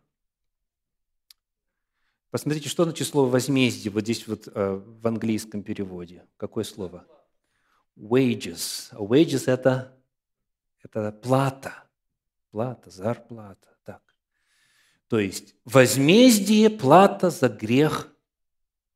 Посмотрите, 2.31 2.69
что 2.69 2.83
значит 2.83 3.07
слово 3.07 3.31
«возмездие» 3.31 3.93
вот 3.93 4.03
здесь 4.03 4.27
вот 4.27 4.49
э, 4.49 4.75
в 4.75 5.07
английском 5.07 5.63
переводе. 5.63 6.27
Какое 6.37 6.65
слово? 6.65 7.07
Wages. 7.97 8.89
А 8.91 8.97
wages– 8.97 9.45
это, 9.47 9.97
это 10.83 11.13
плата. 11.13 11.85
Плата, 12.51 12.91
зарплата. 12.91 13.79
Так. 13.85 14.03
То 15.07 15.21
есть 15.21 15.55
возмездие, 15.65 16.69
плата 16.69 17.31
за 17.31 17.49
грех 17.49 18.13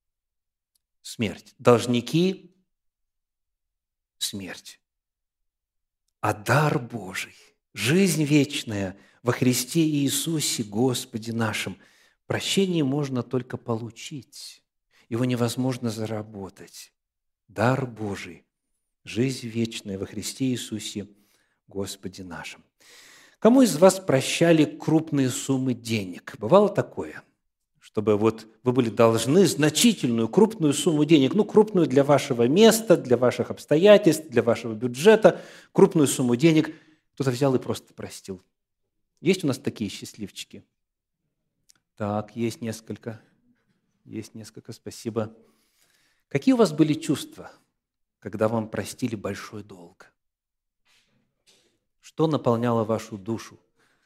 –смерть. 1.03 1.55
Должники– 1.61 2.53
смерть. 4.19 4.81
А 6.21 6.35
дар 6.35 6.81
Божий 6.81 7.48
жизнь 7.75 8.25
вечная 8.25 8.97
во 9.23 9.33
Христе 9.33 9.81
Иисусе 9.81 10.63
Господе 10.63 11.33
нашим. 11.33 11.77
Прощение 12.27 12.85
можно 12.85 13.23
только 13.23 13.57
получить, 13.57 14.63
его 15.09 15.25
невозможно 15.25 15.91
заработать. 15.91 16.93
Дар 17.49 17.87
Божий, 17.87 18.45
жизнь 19.05 19.49
вечная 19.49 19.99
во 19.99 20.07
Христе 20.07 20.47
Иисусе 20.47 21.09
Господе 21.67 22.23
нашим. 22.25 22.63
Кому 23.39 23.63
из 23.63 23.77
вас 23.77 24.01
прощали 24.01 24.65
крупные 24.65 25.31
суммы 25.31 25.73
денег? 25.73 26.35
Бывало 26.39 26.69
такое? 26.69 27.23
Чтобы 27.79 28.19
вот 28.19 28.47
вы 28.65 28.73
были 28.73 28.91
должны 28.91 29.47
значительную, 29.47 30.29
крупную 30.29 30.75
сумму 30.75 31.07
денег, 31.07 31.35
ну, 31.35 31.45
крупную 31.45 31.87
для 31.87 32.05
вашего 32.05 32.47
места, 32.47 32.97
для 32.99 33.17
ваших 33.17 33.51
обстоятельств, 33.51 34.29
для 34.29 34.43
вашего 34.43 34.75
бюджета, 34.75 35.41
крупную 35.73 36.07
сумму 36.07 36.37
денег– 36.37 36.75
кто-то 37.19 37.33
взял 37.33 37.53
и 37.57 37.59
просто 37.59 37.93
простил. 37.95 38.45
Есть 39.21 39.43
у 39.43 39.49
нас 39.49 39.59
такие 39.59 39.91
счастливчики? 39.91 40.65
Так, 41.97 42.37
есть 42.37 42.61
несколько. 42.61 43.21
Есть 44.05 44.37
несколько, 44.37 44.73
спасибо. 44.73 45.37
Какие 46.29 46.55
у 46.55 46.57
вас 46.57 46.73
были 46.73 46.95
чувства, 46.95 47.51
когда 48.21 48.47
вам 48.47 48.69
простили 48.69 49.17
большой 49.17 49.65
долг? 49.65 50.13
Что 52.01 52.29
наполняло 52.29 52.85
вашу 52.85 53.19
душу? 53.19 53.59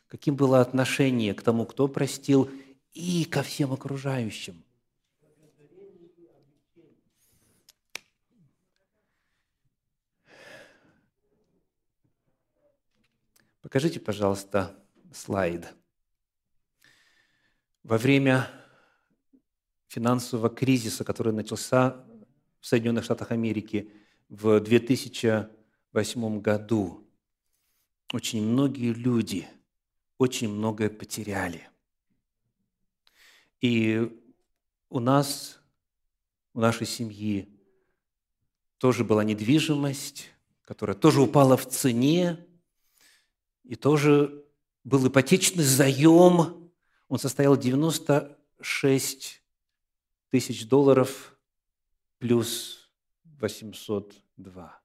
Каким 0.09 0.35
было 0.35 0.62
отношение 0.62 1.35
к 1.35 1.42
тому, 1.42 1.66
кто 1.66 1.88
простил, 1.88 2.51
и 2.94 3.27
ко 3.27 3.42
всем 3.42 3.75
окружающим? 3.75 4.64
Покажите, 13.62 14.01
пожалуйста, 14.01 14.79
слайд. 15.14 15.72
Во 17.83 17.96
время 17.96 18.51
финансового 19.87 20.51
кризиса, 20.51 21.05
который 21.05 21.33
начался 21.33 22.05
в 22.61 22.66
Соединенных 22.66 23.05
Штатах 23.05 23.31
Америки 23.31 23.90
в 24.29 24.61
2008 24.61 26.40
году, 26.40 27.09
очень 28.12 28.44
многие 28.44 28.92
люди 28.92 29.48
очень 30.22 30.48
многое 30.48 30.88
потеряли. 30.88 31.68
И 33.61 34.09
у 34.88 35.01
нас, 35.01 35.61
у 36.55 36.61
нашей 36.61 36.87
семьи 36.87 37.48
тоже 38.79 39.05
была 39.05 39.25
недвижимость, 39.25 40.31
которая 40.62 40.96
тоже 40.96 41.20
упала 41.20 41.57
в 41.57 41.68
цене, 41.68 42.46
и 43.72 43.74
тоже 43.74 44.44
был 44.85 45.08
ипотечный 45.08 45.64
заем. 45.64 46.70
Он 47.08 47.18
состоял 47.18 47.56
96 47.56 49.42
тысяч 50.28 50.68
долларов 50.68 51.35
плюс 52.18 52.90
802. 53.24 54.78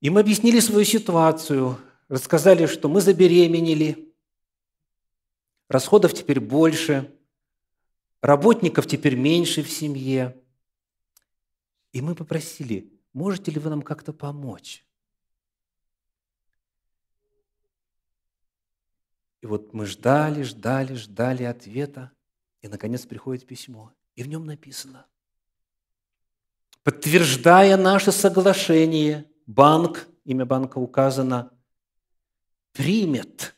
Им 0.00 0.18
объяснили 0.18 0.58
свою 0.58 0.84
ситуацию, 0.84 1.78
рассказали, 2.08 2.66
что 2.66 2.88
мы 2.88 3.00
забеременели, 3.00 4.12
расходов 5.68 6.12
теперь 6.12 6.40
больше, 6.40 7.16
работников 8.20 8.88
теперь 8.88 9.14
меньше 9.14 9.62
в 9.62 9.70
семье. 9.70 10.42
И 11.92 12.00
мы 12.00 12.16
попросили, 12.16 12.92
можете 13.12 13.52
ли 13.52 13.60
вы 13.60 13.70
нам 13.70 13.82
как-то 13.82 14.12
помочь? 14.12 14.84
И 19.42 19.46
вот 19.46 19.74
мы 19.74 19.86
ждали, 19.86 20.44
ждали, 20.44 20.94
ждали 20.94 21.42
ответа, 21.42 22.12
и, 22.60 22.68
наконец, 22.68 23.04
приходит 23.04 23.44
письмо, 23.44 23.92
и 24.14 24.22
в 24.22 24.28
нем 24.28 24.46
написано, 24.46 25.06
подтверждая 26.84 27.76
наше 27.76 28.12
соглашение, 28.12 29.28
банк, 29.46 30.06
имя 30.24 30.46
банка 30.46 30.78
указано, 30.78 31.50
примет 32.72 33.56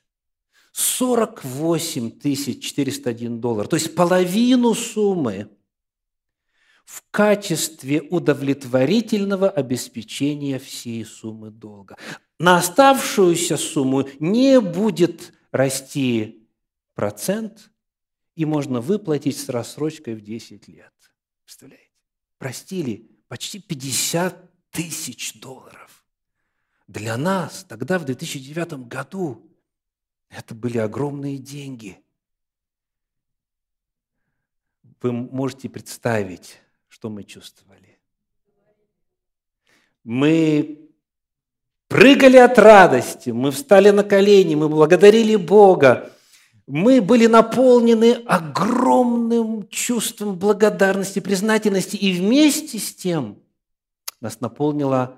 48 0.72 2.18
401 2.60 3.40
доллар, 3.40 3.68
то 3.68 3.76
есть 3.76 3.94
половину 3.94 4.72
суммы 4.72 5.50
в 6.86 7.04
качестве 7.10 8.00
удовлетворительного 8.00 9.50
обеспечения 9.50 10.58
всей 10.58 11.04
суммы 11.04 11.50
долга. 11.50 11.96
На 12.38 12.56
оставшуюся 12.56 13.58
сумму 13.58 14.08
не 14.18 14.60
будет 14.60 15.34
расти 15.54 16.48
процент, 16.94 17.70
и 18.34 18.44
можно 18.44 18.80
выплатить 18.80 19.38
с 19.38 19.48
рассрочкой 19.48 20.16
в 20.16 20.20
10 20.20 20.66
лет. 20.66 20.92
Представляете? 21.44 21.92
Простили 22.38 23.08
почти 23.28 23.60
50 23.60 24.70
тысяч 24.70 25.34
долларов. 25.40 26.04
Для 26.88 27.16
нас 27.16 27.64
тогда, 27.68 28.00
в 28.00 28.04
2009 28.04 28.88
году, 28.88 29.48
это 30.28 30.56
были 30.56 30.78
огромные 30.78 31.38
деньги. 31.38 32.02
Вы 35.00 35.12
можете 35.12 35.68
представить, 35.68 36.58
что 36.88 37.10
мы 37.10 37.22
чувствовали. 37.22 38.00
Мы 40.02 40.83
прыгали 41.88 42.36
от 42.36 42.58
радости, 42.58 43.30
мы 43.30 43.50
встали 43.50 43.90
на 43.90 44.04
колени, 44.04 44.54
мы 44.54 44.68
благодарили 44.68 45.36
Бога, 45.36 46.10
мы 46.66 47.02
были 47.02 47.26
наполнены 47.26 48.12
огромным 48.26 49.68
чувством 49.68 50.36
благодарности, 50.36 51.20
признательности, 51.20 51.96
и 51.96 52.12
вместе 52.12 52.78
с 52.78 52.94
тем 52.94 53.38
нас 54.20 54.40
наполнила 54.40 55.16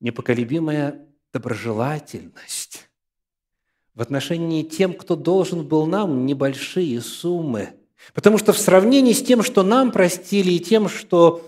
непоколебимая 0.00 1.06
доброжелательность 1.32 2.88
в 3.94 4.00
отношении 4.00 4.62
тем, 4.62 4.94
кто 4.94 5.16
должен 5.16 5.66
был 5.66 5.86
нам 5.86 6.26
небольшие 6.26 7.00
суммы. 7.00 7.74
Потому 8.12 8.38
что 8.38 8.52
в 8.52 8.58
сравнении 8.58 9.12
с 9.12 9.22
тем, 9.22 9.42
что 9.42 9.62
нам 9.62 9.92
простили, 9.92 10.52
и 10.52 10.60
тем, 10.60 10.88
что 10.88 11.46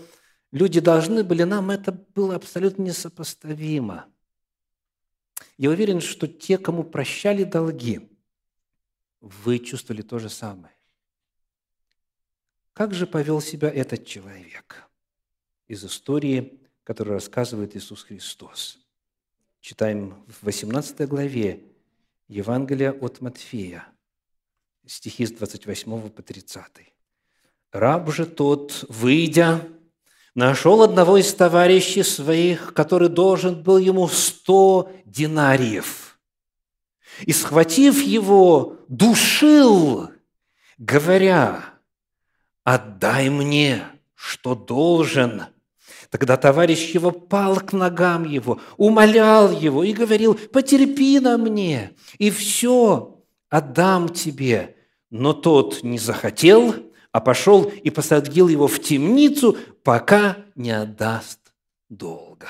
люди 0.53 0.81
должны 0.81 1.25
были 1.25 1.42
нам, 1.42 1.70
это 1.70 1.92
было 2.14 2.37
абсолютно 2.37 2.83
несопоставимо. 2.83 4.07
Я 5.57 5.71
уверен, 5.71 6.01
что 6.01 6.27
те, 6.27 6.59
кому 6.59 6.85
прощали 6.85 7.45
долги, 7.45 8.11
вы 9.21 9.59
чувствовали 9.59 10.03
то 10.03 10.19
же 10.19 10.29
самое. 10.29 10.75
Как 12.73 12.92
же 12.92 13.07
повел 13.07 13.40
себя 13.40 13.71
этот 13.71 14.05
человек 14.05 14.87
из 15.66 15.85
истории, 15.85 16.61
которую 16.85 17.14
рассказывает 17.14 17.75
Иисус 17.75 18.03
Христос? 18.03 18.79
Читаем 19.61 20.23
в 20.29 20.45
18 20.45 21.09
главе 21.09 21.64
Евангелия 22.29 22.92
от 22.92 23.21
Матфея, 23.23 23.88
стихи 24.85 25.25
с 25.25 25.33
28 25.33 26.11
по 26.11 26.23
30. 26.23 26.92
«Раб 27.73 28.12
же 28.12 28.27
тот, 28.27 28.85
выйдя, 28.88 29.66
нашел 30.37 30.83
одного 30.83 31.16
из 31.16 31.33
товарищей 31.35 32.05
своих, 32.05 32.75
который 32.75 33.09
должен 33.09 33.61
был 33.62 33.79
ему 33.79 34.07
сто 34.07 34.92
динариев. 35.05 36.20
И, 37.22 37.33
схватив 37.33 38.01
его, 38.03 38.77
душил, 38.87 40.11
говоря, 40.79 41.64
«Отдай 42.62 43.31
мне, 43.31 43.83
что 44.14 44.55
должен». 44.55 45.44
Тогда 46.11 46.37
товарищ 46.37 46.90
его 46.90 47.11
пал 47.11 47.57
к 47.57 47.72
ногам 47.72 48.25
его, 48.25 48.61
умолял 48.77 49.51
его 49.51 49.83
и 49.83 49.92
говорил, 49.92 50.35
«Потерпи 50.35 51.18
на 51.18 51.38
мне, 51.38 51.92
и 52.18 52.31
все 52.31 53.22
отдам 53.49 54.11
тебе». 54.11 54.77
Но 55.09 55.33
тот 55.33 55.83
не 55.83 55.99
захотел, 55.99 56.75
а 57.16 57.20
пошел 57.22 57.64
и 57.64 57.88
посадил 57.88 58.46
его 58.48 58.68
в 58.68 58.79
темницу, 58.79 59.57
пока 59.83 60.44
не 60.55 60.70
отдаст 60.70 61.55
долга. 61.88 62.48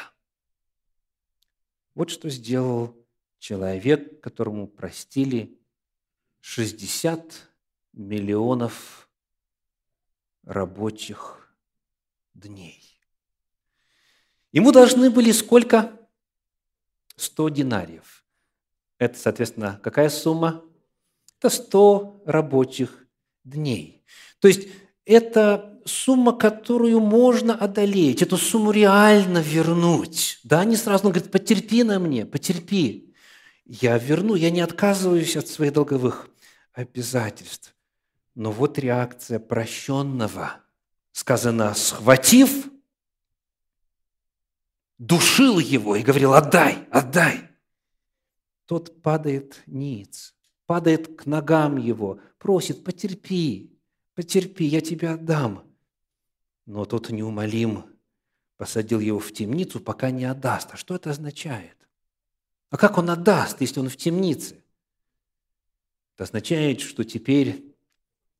Вот 1.94 2.10
что 2.10 2.28
сделал 2.30 2.96
человек, 3.38 4.20
которому 4.20 4.66
простили 4.66 5.56
60 6.40 7.48
миллионов 7.92 9.08
рабочих 10.42 11.56
дней. 12.34 12.82
Ему 14.50 14.72
должны 14.72 15.10
были 15.10 15.30
сколько? 15.30 15.96
100 17.14 17.50
динариев. 17.50 18.26
Это, 18.98 19.16
соответственно, 19.16 19.78
какая 19.80 20.08
сумма? 20.08 20.64
Это 21.38 21.50
100 21.50 22.24
рабочих 22.26 23.06
дней. 23.44 23.95
То 24.46 24.50
есть 24.50 24.68
это 25.04 25.80
сумма, 25.84 26.32
которую 26.32 27.00
можно 27.00 27.52
одолеть, 27.52 28.22
эту 28.22 28.36
сумму 28.36 28.70
реально 28.70 29.38
вернуть. 29.38 30.38
Да, 30.44 30.64
не 30.64 30.76
сразу 30.76 31.06
он 31.06 31.12
говорит, 31.12 31.32
потерпи 31.32 31.82
на 31.82 31.98
мне, 31.98 32.24
потерпи. 32.24 33.12
Я 33.64 33.98
верну, 33.98 34.36
я 34.36 34.52
не 34.52 34.60
отказываюсь 34.60 35.36
от 35.36 35.48
своих 35.48 35.72
долговых 35.72 36.30
обязательств. 36.72 37.74
Но 38.36 38.52
вот 38.52 38.78
реакция 38.78 39.40
прощенного. 39.40 40.60
Сказано, 41.10 41.74
схватив, 41.74 42.68
душил 44.96 45.58
его 45.58 45.96
и 45.96 46.04
говорил, 46.04 46.34
отдай, 46.34 46.86
отдай. 46.92 47.40
Тот 48.66 49.02
падает 49.02 49.60
ниц, 49.66 50.36
падает 50.66 51.16
к 51.16 51.26
ногам 51.26 51.78
его, 51.78 52.20
просит, 52.38 52.84
потерпи, 52.84 53.75
потерпи, 54.16 54.64
я 54.64 54.80
тебя 54.80 55.12
отдам. 55.12 55.62
Но 56.64 56.84
тот 56.84 57.10
неумолим 57.10 57.84
посадил 58.56 58.98
его 58.98 59.20
в 59.20 59.32
темницу, 59.32 59.78
пока 59.78 60.10
не 60.10 60.24
отдаст. 60.24 60.70
А 60.72 60.76
что 60.76 60.96
это 60.96 61.10
означает? 61.10 61.76
А 62.70 62.76
как 62.76 62.98
он 62.98 63.10
отдаст, 63.10 63.60
если 63.60 63.78
он 63.78 63.88
в 63.88 63.96
темнице? 63.96 64.64
Это 66.14 66.24
означает, 66.24 66.80
что 66.80 67.04
теперь 67.04 67.76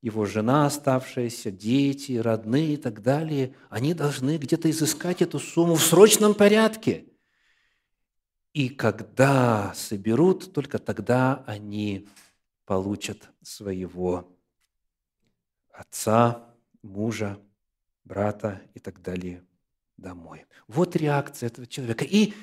его 0.01 0.25
жена 0.25 0.65
оставшаяся, 0.65 1.51
дети, 1.51 2.13
родные 2.13 2.73
и 2.73 2.77
так 2.77 3.01
далее, 3.01 3.55
они 3.69 3.93
должны 3.93 4.37
где-то 4.37 4.69
изыскать 4.69 5.21
эту 5.21 5.39
сумму 5.39 5.75
в 5.75 5.83
срочном 5.83 6.33
порядке. 6.33 7.05
И 8.53 8.69
когда 8.69 9.73
соберут, 9.75 10.53
только 10.53 10.79
тогда 10.79 11.43
они 11.45 12.07
получат 12.65 13.29
своего 13.43 14.36
отца, 15.77 16.43
мужа, 16.81 17.39
брата 18.03 18.61
и 18.73 18.79
так 18.79 19.01
далее 19.01 19.43
домой. 19.95 20.45
Вот 20.67 20.95
реакция 20.95 21.47
этого 21.47 21.67
человека. 21.67 22.03
И 22.03 22.33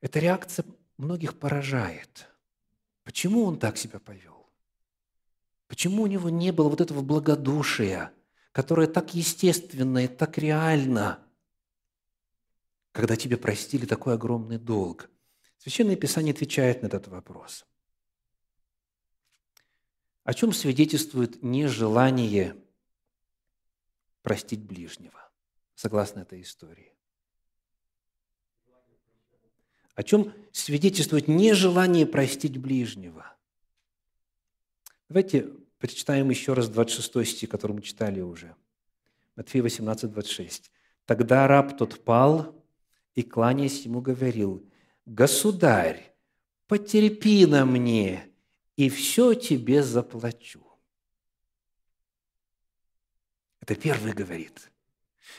эта 0.00 0.20
реакция 0.20 0.64
многих 0.96 1.38
поражает. 1.38 2.28
Почему 3.02 3.44
он 3.44 3.58
так 3.58 3.76
себя 3.76 3.98
повел? 3.98 4.46
Почему 5.66 6.04
у 6.04 6.06
него 6.06 6.30
не 6.30 6.52
было 6.52 6.68
вот 6.68 6.80
этого 6.80 7.00
благодушия, 7.02 8.12
которое 8.52 8.86
так 8.86 9.14
естественно 9.14 10.04
и 10.04 10.08
так 10.08 10.38
реально, 10.38 11.18
когда 12.92 13.16
тебе 13.16 13.36
простили 13.36 13.86
такой 13.86 14.14
огромный 14.14 14.58
долг? 14.58 15.10
Священное 15.58 15.96
Писание 15.96 16.34
отвечает 16.34 16.82
на 16.82 16.86
этот 16.86 17.08
вопрос. 17.08 17.64
О 20.24 20.34
чем 20.34 20.52
свидетельствует 20.52 21.42
нежелание 21.42 22.56
простить 24.22 24.62
ближнего, 24.62 25.28
согласно 25.74 26.20
этой 26.20 26.42
истории? 26.42 26.92
О 29.94 30.02
чем 30.02 30.32
свидетельствует 30.52 31.28
нежелание 31.28 32.06
простить 32.06 32.56
ближнего? 32.56 33.34
Давайте 35.08 35.50
прочитаем 35.78 36.30
еще 36.30 36.54
раз 36.54 36.68
26 36.68 37.28
стих, 37.28 37.50
который 37.50 37.72
мы 37.72 37.82
читали 37.82 38.20
уже. 38.20 38.54
Матфея 39.36 39.62
18, 39.62 40.10
26. 40.10 40.70
«Тогда 41.04 41.48
раб 41.48 41.76
тот 41.76 42.04
пал 42.04 42.64
и, 43.14 43.22
кланяясь 43.22 43.84
ему, 43.84 44.00
говорил, 44.00 44.64
«Государь, 45.04 46.14
потерпи 46.68 47.44
на 47.44 47.66
мне, 47.66 48.31
и 48.76 48.88
все 48.88 49.34
тебе 49.34 49.82
заплачу». 49.82 50.62
Это 53.60 53.74
первый 53.74 54.12
говорит, 54.12 54.70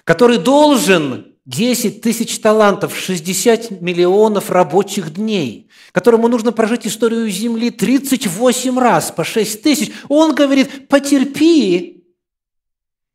который 0.04 0.38
должен 0.38 1.36
10 1.46 2.02
тысяч 2.02 2.40
талантов, 2.40 2.98
60 2.98 3.82
миллионов 3.82 4.50
рабочих 4.50 5.14
дней, 5.14 5.70
которому 5.92 6.30
нужно 6.30 6.54
прожить 6.54 6.88
историю 6.88 7.30
Земли 7.30 7.70
38 7.70 8.80
раз 8.80 9.12
по 9.12 9.26
6 9.26 9.62
тысяч, 9.62 9.92
он 10.08 10.34
говорит, 10.34 10.88
потерпи, 10.88 12.06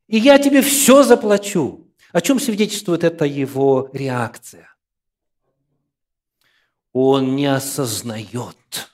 и 0.09 0.19
я 0.19 0.39
тебе 0.39 0.63
все 0.63 1.03
заплачу. 1.03 1.87
О 2.13 2.21
чем 2.21 2.41
свидетельствует 2.41 3.05
эта 3.05 3.25
его 3.25 3.91
реакция? 3.93 4.75
Он 6.93 7.37
не 7.37 7.47
осознает. 7.47 8.91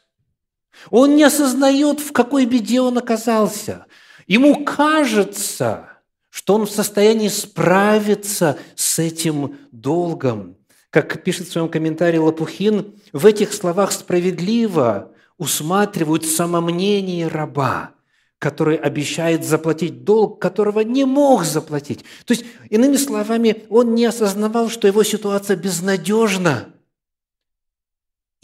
Он 0.91 1.17
не 1.17 1.25
осознает, 1.25 2.01
в 2.01 2.13
какой 2.13 2.47
беде 2.47 2.81
он 2.81 2.99
оказался. 2.99 3.87
Ему 4.27 4.65
кажется, 4.65 5.89
что 6.31 6.55
он 6.55 6.67
в 6.67 6.71
состоянии 6.71 7.29
справиться 7.29 8.59
с 8.75 8.99
этим 8.99 9.57
долгом. 9.71 10.57
Как 10.91 11.23
пишет 11.23 11.49
в 11.49 11.53
своем 11.53 11.69
комментарии 11.69 12.19
Лопухин, 12.19 12.95
в 13.13 13.27
этих 13.27 13.53
словах 13.53 13.93
справедливо 13.93 15.13
усматривают 15.39 16.25
самомнение 16.25 17.29
раба, 17.29 17.91
который 18.39 18.77
обещает 18.77 19.45
заплатить 19.45 20.05
долг, 20.05 20.41
которого 20.41 20.81
не 20.81 21.05
мог 21.05 21.45
заплатить. 21.45 22.05
То 22.25 22.35
есть, 22.35 22.45
иными 22.71 22.97
словами, 22.97 23.65
он 23.71 23.95
не 23.95 24.05
осознавал, 24.05 24.69
что 24.69 24.87
его 24.87 25.03
ситуация 25.03 25.57
безнадежна. 25.57 26.74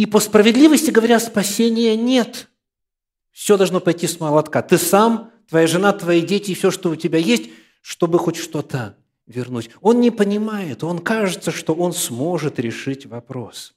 И 0.01 0.07
по 0.07 0.19
справедливости 0.19 0.91
говоря, 0.91 1.21
спасения 1.21 1.95
нет. 1.95 2.49
Все 3.33 3.59
должно 3.59 3.81
пойти 3.81 4.07
с 4.07 4.19
молотка. 4.19 4.63
Ты 4.63 4.79
сам, 4.79 5.31
твоя 5.47 5.67
жена, 5.67 5.93
твои 5.93 6.23
дети, 6.23 6.55
все, 6.55 6.71
что 6.71 6.89
у 6.89 6.97
тебя 6.97 7.19
есть, 7.19 7.51
чтобы 7.83 8.19
хоть 8.19 8.37
что-то 8.37 8.97
вернуть. 9.27 9.69
Он 9.83 10.01
не 10.01 10.11
понимает, 10.11 10.85
он 10.85 11.01
кажется, 11.01 11.51
что 11.51 11.75
он 11.75 11.93
сможет 11.93 12.59
решить 12.59 13.05
вопрос. 13.05 13.75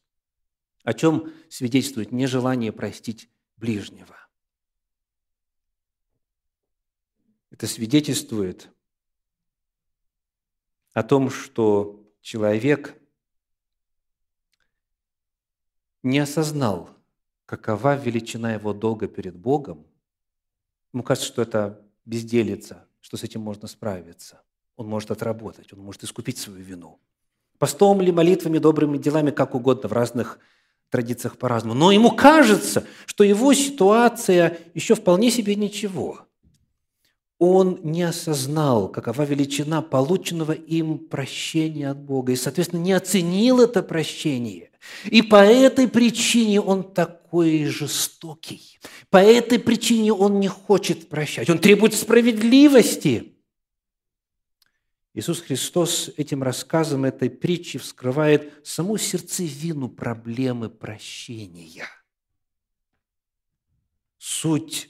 О 0.86 0.94
чем 0.94 1.30
свидетельствует 1.50 2.14
нежелание 2.14 2.72
простить 2.72 3.28
ближнего. 3.58 4.16
Это 7.52 7.68
свидетельствует 7.68 8.70
о 10.94 11.04
том, 11.04 11.30
что 11.30 12.02
человек 12.22 12.98
не 16.04 16.20
осознал, 16.20 16.90
какова 17.46 17.96
величина 17.96 18.54
его 18.54 18.74
долга 18.74 19.08
перед 19.08 19.36
Богом. 19.36 19.86
Ему 20.94 21.04
кажется, 21.04 21.28
что 21.28 21.42
это 21.42 21.82
безделица, 22.06 22.86
что 23.02 23.18
с 23.18 23.24
этим 23.24 23.42
можно 23.42 23.68
справиться. 23.68 24.42
Он 24.76 24.88
может 24.88 25.12
отработать, 25.12 25.72
он 25.74 25.80
может 25.80 26.04
искупить 26.04 26.38
свою 26.38 26.64
вину. 26.64 27.00
Постом 27.58 28.02
ли, 28.02 28.12
молитвами, 28.12 28.58
добрыми 28.58 28.98
делами, 28.98 29.32
как 29.32 29.56
угодно, 29.56 29.88
в 29.88 29.94
разных 29.94 30.40
традициях 30.90 31.38
по-разному. 31.38 31.74
Но 31.74 31.92
ему 31.92 32.12
кажется, 32.12 32.84
что 33.06 33.24
его 33.24 33.54
ситуация 33.54 34.60
еще 34.74 34.96
вполне 34.96 35.32
себе 35.32 35.56
ничего. 35.56 36.28
Он 37.40 37.80
не 37.84 38.04
осознал, 38.04 38.90
какова 38.90 39.24
величина 39.24 39.82
полученного 39.82 40.52
им 40.52 41.00
прощения 41.00 41.90
от 41.90 42.00
Бога, 42.00 42.32
и, 42.32 42.36
соответственно, 42.36 42.82
не 42.82 42.94
оценил 42.94 43.60
это 43.60 43.82
прощение. 43.82 44.73
И 45.06 45.22
по 45.22 45.44
этой 45.44 45.88
причине 45.88 46.62
он 46.62 46.94
такой 46.94 47.66
жестокий. 47.66 48.80
По 49.10 49.18
этой 49.18 49.60
причине 49.60 50.14
он 50.14 50.40
не 50.40 50.48
хочет 50.48 51.10
прощать. 51.10 51.50
Он 51.50 51.60
требует 51.60 51.94
справедливости. 51.94 53.34
Иисус 55.14 55.42
Христос 55.42 56.10
этим 56.18 56.42
рассказом, 56.42 57.06
этой 57.06 57.30
притчи 57.30 57.78
вскрывает 57.78 58.66
саму 58.68 58.98
сердцевину 58.98 59.90
проблемы 59.90 60.70
прощения. 60.70 61.88
Суть 64.18 64.90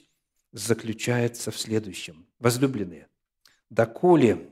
заключается 0.52 1.50
в 1.50 1.58
следующем. 1.58 2.26
Возлюбленные, 2.38 3.08
доколе 3.68 4.48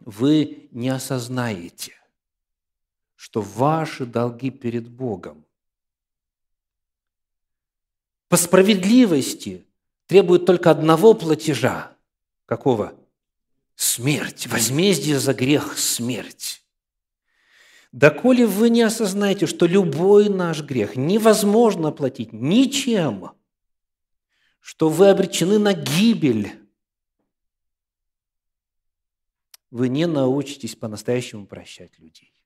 вы 0.00 0.68
не 0.72 0.88
осознаете, 0.88 1.97
что 3.18 3.42
ваши 3.42 4.06
долги 4.06 4.48
перед 4.48 4.88
Богом 4.88 5.44
по 8.28 8.36
справедливости 8.36 9.66
требуют 10.06 10.46
только 10.46 10.70
одного 10.70 11.14
платежа. 11.14 11.96
Какого? 12.46 12.94
Смерть. 13.74 14.46
Возмездие 14.46 15.18
за 15.18 15.34
грех– 15.34 15.76
смерть. 15.78 16.64
Доколе 17.90 18.46
вы 18.46 18.70
не 18.70 18.82
осознаете, 18.82 19.46
что 19.48 19.66
любой 19.66 20.28
наш 20.28 20.62
грех 20.62 20.94
невозможно 20.94 21.88
оплатить 21.88 22.32
ничем, 22.32 23.32
что 24.60 24.88
вы 24.88 25.08
обречены 25.08 25.58
на 25.58 25.74
гибель, 25.74 26.52
вы 29.72 29.88
не 29.88 30.06
научитесь 30.06 30.76
по-настоящему 30.76 31.46
прощать 31.46 31.98
людей. 31.98 32.37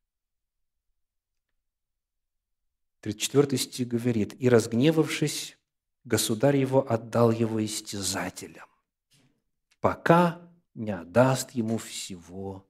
34 3.03 3.59
стих 3.59 3.89
говорит, 3.89 4.41
«И 4.41 4.49
разгневавшись, 4.49 5.59
государь 6.05 6.57
его 6.57 6.89
отдал 6.89 7.33
его 7.33 7.63
истязателям, 7.65 8.69
пока 9.81 10.41
не 10.75 10.93
отдаст 10.93 11.51
ему 11.51 11.79
всего 11.79 12.65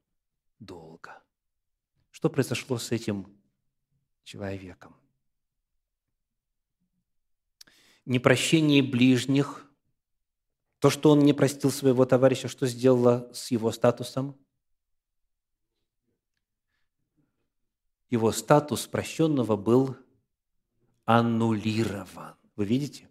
долга». 0.59 1.23
Что 2.11 2.31
произошло 2.31 2.79
с 2.79 2.93
этим 2.93 3.39
человеком? 4.25 4.97
Непрощение 8.07 8.83
ближних, 8.83 9.71
то, 10.79 10.89
что 10.89 11.11
он 11.11 11.21
не 11.21 11.35
простил 11.35 11.71
своего 11.71 12.07
товарища, 12.07 12.49
что 12.49 12.67
сделало 12.67 13.31
с 13.35 13.51
его 13.51 13.71
статусом? 13.71 14.39
Его 18.09 18.33
статус 18.33 18.87
прощенного 18.87 19.57
был 19.57 19.97
аннулирован. 21.05 22.35
Вы 22.57 22.65
видите? 22.65 23.09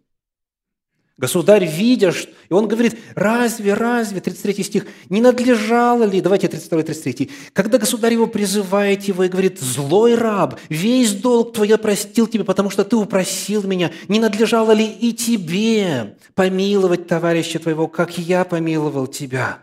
Государь, 1.22 1.66
видя, 1.66 2.12
и 2.48 2.52
он 2.52 2.66
говорит, 2.66 2.98
разве, 3.14 3.74
разве, 3.74 4.20
33 4.20 4.64
стих, 4.64 4.86
не 5.08 5.20
надлежало 5.20 6.02
ли, 6.02 6.20
давайте 6.20 6.48
32 6.48 6.82
33, 6.82 7.30
когда 7.52 7.78
государь 7.78 8.14
его 8.14 8.26
призывает 8.26 9.04
его 9.04 9.22
и 9.22 9.28
говорит, 9.28 9.60
злой 9.60 10.16
раб, 10.16 10.58
весь 10.68 11.12
долг 11.12 11.52
твой 11.52 11.68
я 11.68 11.78
простил 11.78 12.26
тебе, 12.26 12.42
потому 12.42 12.70
что 12.70 12.84
ты 12.84 12.96
упросил 12.96 13.62
меня, 13.62 13.92
не 14.08 14.18
надлежало 14.18 14.72
ли 14.72 14.84
и 14.84 15.12
тебе 15.12 16.16
помиловать 16.34 17.06
товарища 17.06 17.60
твоего, 17.60 17.86
как 17.86 18.18
я 18.18 18.44
помиловал 18.44 19.06
тебя? 19.06 19.60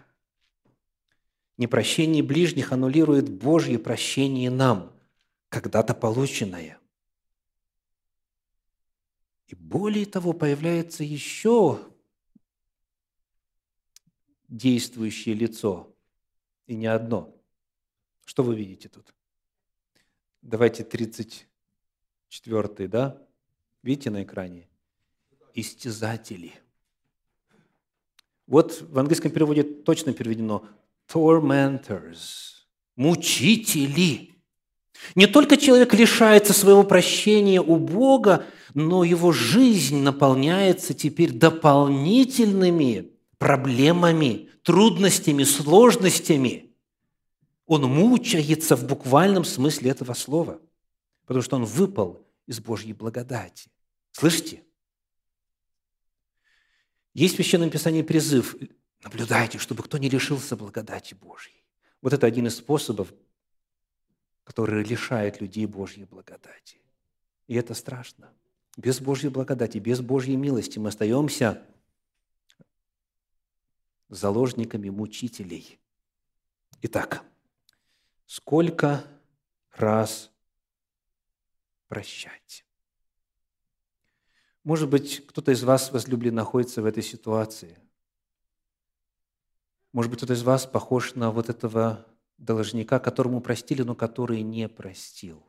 Непрощение 1.57 2.23
ближних 2.23 2.71
аннулирует 2.71 3.27
Божье 3.27 3.79
прощение 3.79 4.49
нам, 4.49 4.93
когда-то 5.49 5.93
полученное. 5.93 6.78
И 9.49 9.55
более 9.55 10.05
того, 10.05 10.33
появляется 10.33 11.03
еще 11.03 11.79
действующее 14.47 15.33
лицо, 15.33 15.91
и 16.67 16.75
не 16.75 16.85
одно. 16.85 17.35
Что 18.25 18.43
вы 18.43 18.55
видите 18.55 18.89
тут? 18.89 19.11
Давайте 20.43 20.83
34 20.83 22.87
да? 22.87 23.27
Видите 23.81 24.11
на 24.11 24.21
экране? 24.21 24.69
Истязатели. 25.55 26.53
Вот 28.45 28.81
в 28.81 28.99
английском 28.99 29.31
переводе 29.31 29.63
точно 29.63 30.13
переведено 30.13 30.63
tormentors, 31.07 32.67
мучители. 32.95 34.35
Не 35.15 35.27
только 35.27 35.57
человек 35.57 35.93
лишается 35.93 36.53
своего 36.53 36.83
прощения 36.83 37.61
у 37.61 37.77
Бога, 37.77 38.45
но 38.73 39.03
его 39.03 39.31
жизнь 39.31 39.97
наполняется 40.01 40.93
теперь 40.93 41.31
дополнительными 41.31 43.11
проблемами, 43.37 44.49
трудностями, 44.63 45.43
сложностями. 45.43 46.75
Он 47.65 47.83
мучается 47.83 48.75
в 48.75 48.85
буквальном 48.85 49.45
смысле 49.45 49.91
этого 49.91 50.13
слова, 50.13 50.59
потому 51.25 51.43
что 51.43 51.55
он 51.55 51.65
выпал 51.65 52.25
из 52.45 52.59
Божьей 52.59 52.93
благодати. 52.93 53.69
Слышите? 54.11 54.63
Есть 57.13 57.33
в 57.33 57.37
Священном 57.37 57.69
Писании 57.69 58.01
призыв 58.01 58.55
«Наблюдайте, 59.03 59.57
чтобы 59.57 59.83
кто 59.83 59.97
не 59.97 60.09
лишился 60.09 60.55
благодати 60.55 61.13
Божьей». 61.13 61.63
Вот 62.01 62.13
это 62.13 62.27
один 62.27 62.47
из 62.47 62.57
способов, 62.57 63.13
который 64.49 64.83
лишает 64.83 65.41
людей 65.41 65.67
Божьей 65.67 66.05
благодати. 66.05 66.81
И 67.45 67.53
это 67.53 67.75
страшно. 67.75 68.33
Без 68.77 68.99
Божьей 68.99 69.29
благодати, 69.29 69.77
без 69.77 70.01
Божьей 70.01 70.37
милости 70.37 70.79
мы 70.79 70.89
остаемся 70.89 71.63
заложниками 74.07 74.89
мучителей. 74.89 75.79
Итак, 76.81 77.23
сколько 78.25 79.05
раз 79.75 80.31
прощать? 81.87 82.65
Может 84.63 84.89
быть, 84.89 85.27
кто-то 85.27 85.51
из 85.51 85.61
вас, 85.61 85.91
возлюблен, 85.91 86.33
находится 86.33 86.81
в 86.81 86.87
этой 86.87 87.03
ситуации. 87.03 87.77
Может 89.91 90.09
быть, 90.09 90.17
кто-то 90.17 90.33
из 90.33 90.41
вас 90.41 90.65
похож 90.65 91.13
на 91.13 91.29
вот 91.29 91.49
этого 91.49 92.08
должника, 92.39 92.99
которому 92.99 93.41
простили, 93.41 93.83
но 93.83 93.95
который 93.95 94.41
не 94.41 94.67
простил. 94.67 95.45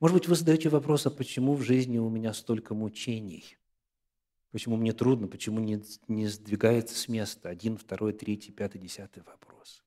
Может 0.00 0.14
быть, 0.14 0.28
вы 0.28 0.34
задаете 0.34 0.68
вопрос, 0.68 1.06
а 1.06 1.10
почему 1.10 1.54
в 1.54 1.62
жизни 1.62 1.98
у 1.98 2.10
меня 2.10 2.34
столько 2.34 2.74
мучений? 2.74 3.56
Почему 4.50 4.76
мне 4.76 4.92
трудно, 4.92 5.26
почему 5.28 5.60
не, 5.60 5.82
не 6.08 6.26
сдвигается 6.28 6.94
с 6.94 7.08
места 7.08 7.48
один, 7.48 7.78
второй, 7.78 8.12
третий, 8.12 8.52
пятый, 8.52 8.78
десятый 8.78 9.22
вопрос? 9.22 9.82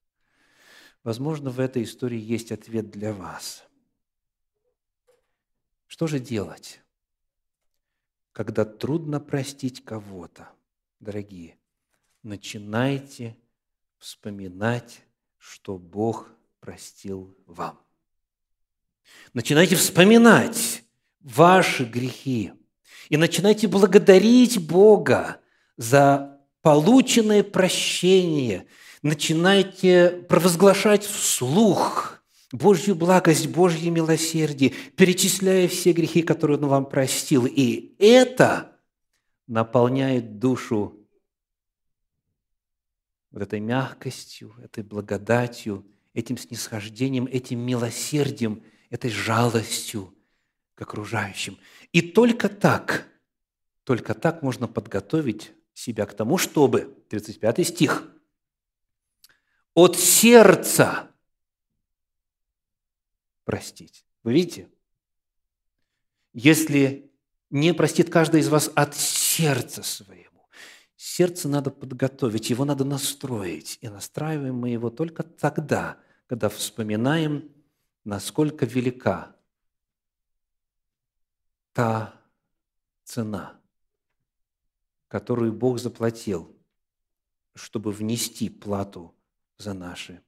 Возможно, 1.04 1.50
в 1.50 1.60
этой 1.60 1.84
истории 1.84 2.20
есть 2.20 2.52
ответ 2.52 2.90
для 2.90 3.14
вас. 3.14 3.64
Что 5.88 6.08
же 6.08 6.20
делать? 6.20 6.82
когда 8.40 8.64
трудно 8.64 9.20
простить 9.20 9.84
кого-то, 9.84 10.50
дорогие, 11.02 11.58
начинайте 12.24 13.36
вспоминать, 13.98 15.02
что 15.40 15.78
Бог 15.78 16.30
простил 16.60 17.36
вам. 17.48 17.80
Начинайте 19.34 19.76
вспоминать 19.76 20.84
ваши 21.20 21.84
грехи 21.84 22.54
и 23.10 23.18
начинайте 23.18 23.68
благодарить 23.68 24.68
Бога 24.68 25.40
за 25.78 26.40
полученное 26.62 27.44
прощение. 27.44 28.68
Начинайте 29.02 30.10
провозглашать 30.30 31.04
вслух– 31.06 32.16
Божью 32.52 32.96
благость, 32.96 33.48
Божье 33.48 33.92
милосердие, 33.92 34.74
перечисляя 34.96 35.68
все 35.68 35.92
грехи, 35.92 36.24
которые 36.24 36.58
Он 36.58 36.66
вам 36.68 36.86
простил. 36.86 37.46
И 37.46 37.96
это 38.00 38.76
наполняет 39.48 40.40
душу 40.40 40.99
вот 43.32 43.42
этой 43.42 43.60
мягкостью, 43.60 44.56
этой 44.62 44.84
благодатью, 44.84 45.86
этим 46.14 46.38
снисхождением, 46.38 47.28
этим 47.28 47.60
милосердием, 47.60 48.64
этой 48.90 49.12
жалостью 49.12 50.14
к 50.76 50.82
окружающим. 50.82 51.58
И 51.92 52.02
только 52.02 52.50
так, 52.50 53.08
только 53.84 54.14
так 54.14 54.42
можно 54.42 54.68
подготовить 54.68 55.52
себя 55.74 56.06
к 56.06 56.14
тому, 56.14 56.38
чтобы, 56.38 56.96
35 57.10 57.68
стих, 57.68 58.12
от 59.74 59.98
сердца 59.98 61.10
простить. 63.46 64.06
Вы 64.24 64.34
видите? 64.34 64.70
Если 66.34 67.12
не 67.50 67.74
простит 67.74 68.10
каждый 68.10 68.42
из 68.42 68.50
вас 68.50 68.70
от 68.76 68.96
сердца 68.96 69.82
своему, 69.82 70.29
сердце 71.10 71.50
надо 71.50 71.72
подготовить, 71.72 72.50
его 72.50 72.66
надо 72.66 72.86
настроить. 72.86 73.80
И 73.82 73.90
настраиваем 73.90 74.56
мы 74.56 74.70
его 74.70 74.90
только 74.90 75.24
тогда, 75.24 75.98
когда 76.28 76.50
вспоминаем, 76.50 77.52
насколько 78.04 78.66
велика 78.66 79.36
та 81.74 82.14
цена, 83.04 83.60
которую 85.08 85.52
Бог 85.52 85.80
заплатил, 85.80 86.56
чтобы 87.56 87.92
внести 87.92 88.50
плату 88.50 89.16
за 89.58 89.74
наши 89.74 90.22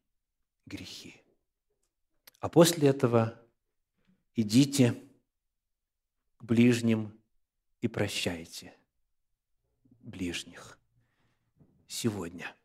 грехи. 0.66 1.22
А 2.40 2.50
после 2.50 2.90
этого 2.90 3.40
идите 4.36 5.00
к 6.38 6.44
ближним 6.44 7.18
и 7.82 7.88
прощайте 7.88 8.74
ближних 10.04 10.78
сегодня. 11.88 12.56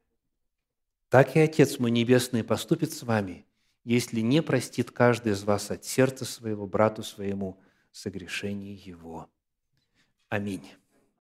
Так 1.09 1.37
и 1.37 1.40
Отец 1.40 1.79
мой 1.79 1.90
Небесный 1.90 2.44
поступит 2.44 2.92
с 2.92 3.03
вами, 3.03 3.46
если 3.85 4.20
не 4.20 4.42
простит 4.42 4.90
каждый 4.90 5.33
из 5.33 5.44
вас 5.44 5.70
от 5.70 5.85
сердца 5.85 6.25
своего 6.25 6.66
брату 6.66 7.03
своему 7.03 7.61
согрешение 7.92 8.75
его. 8.75 9.31
Аминь. 10.29 10.68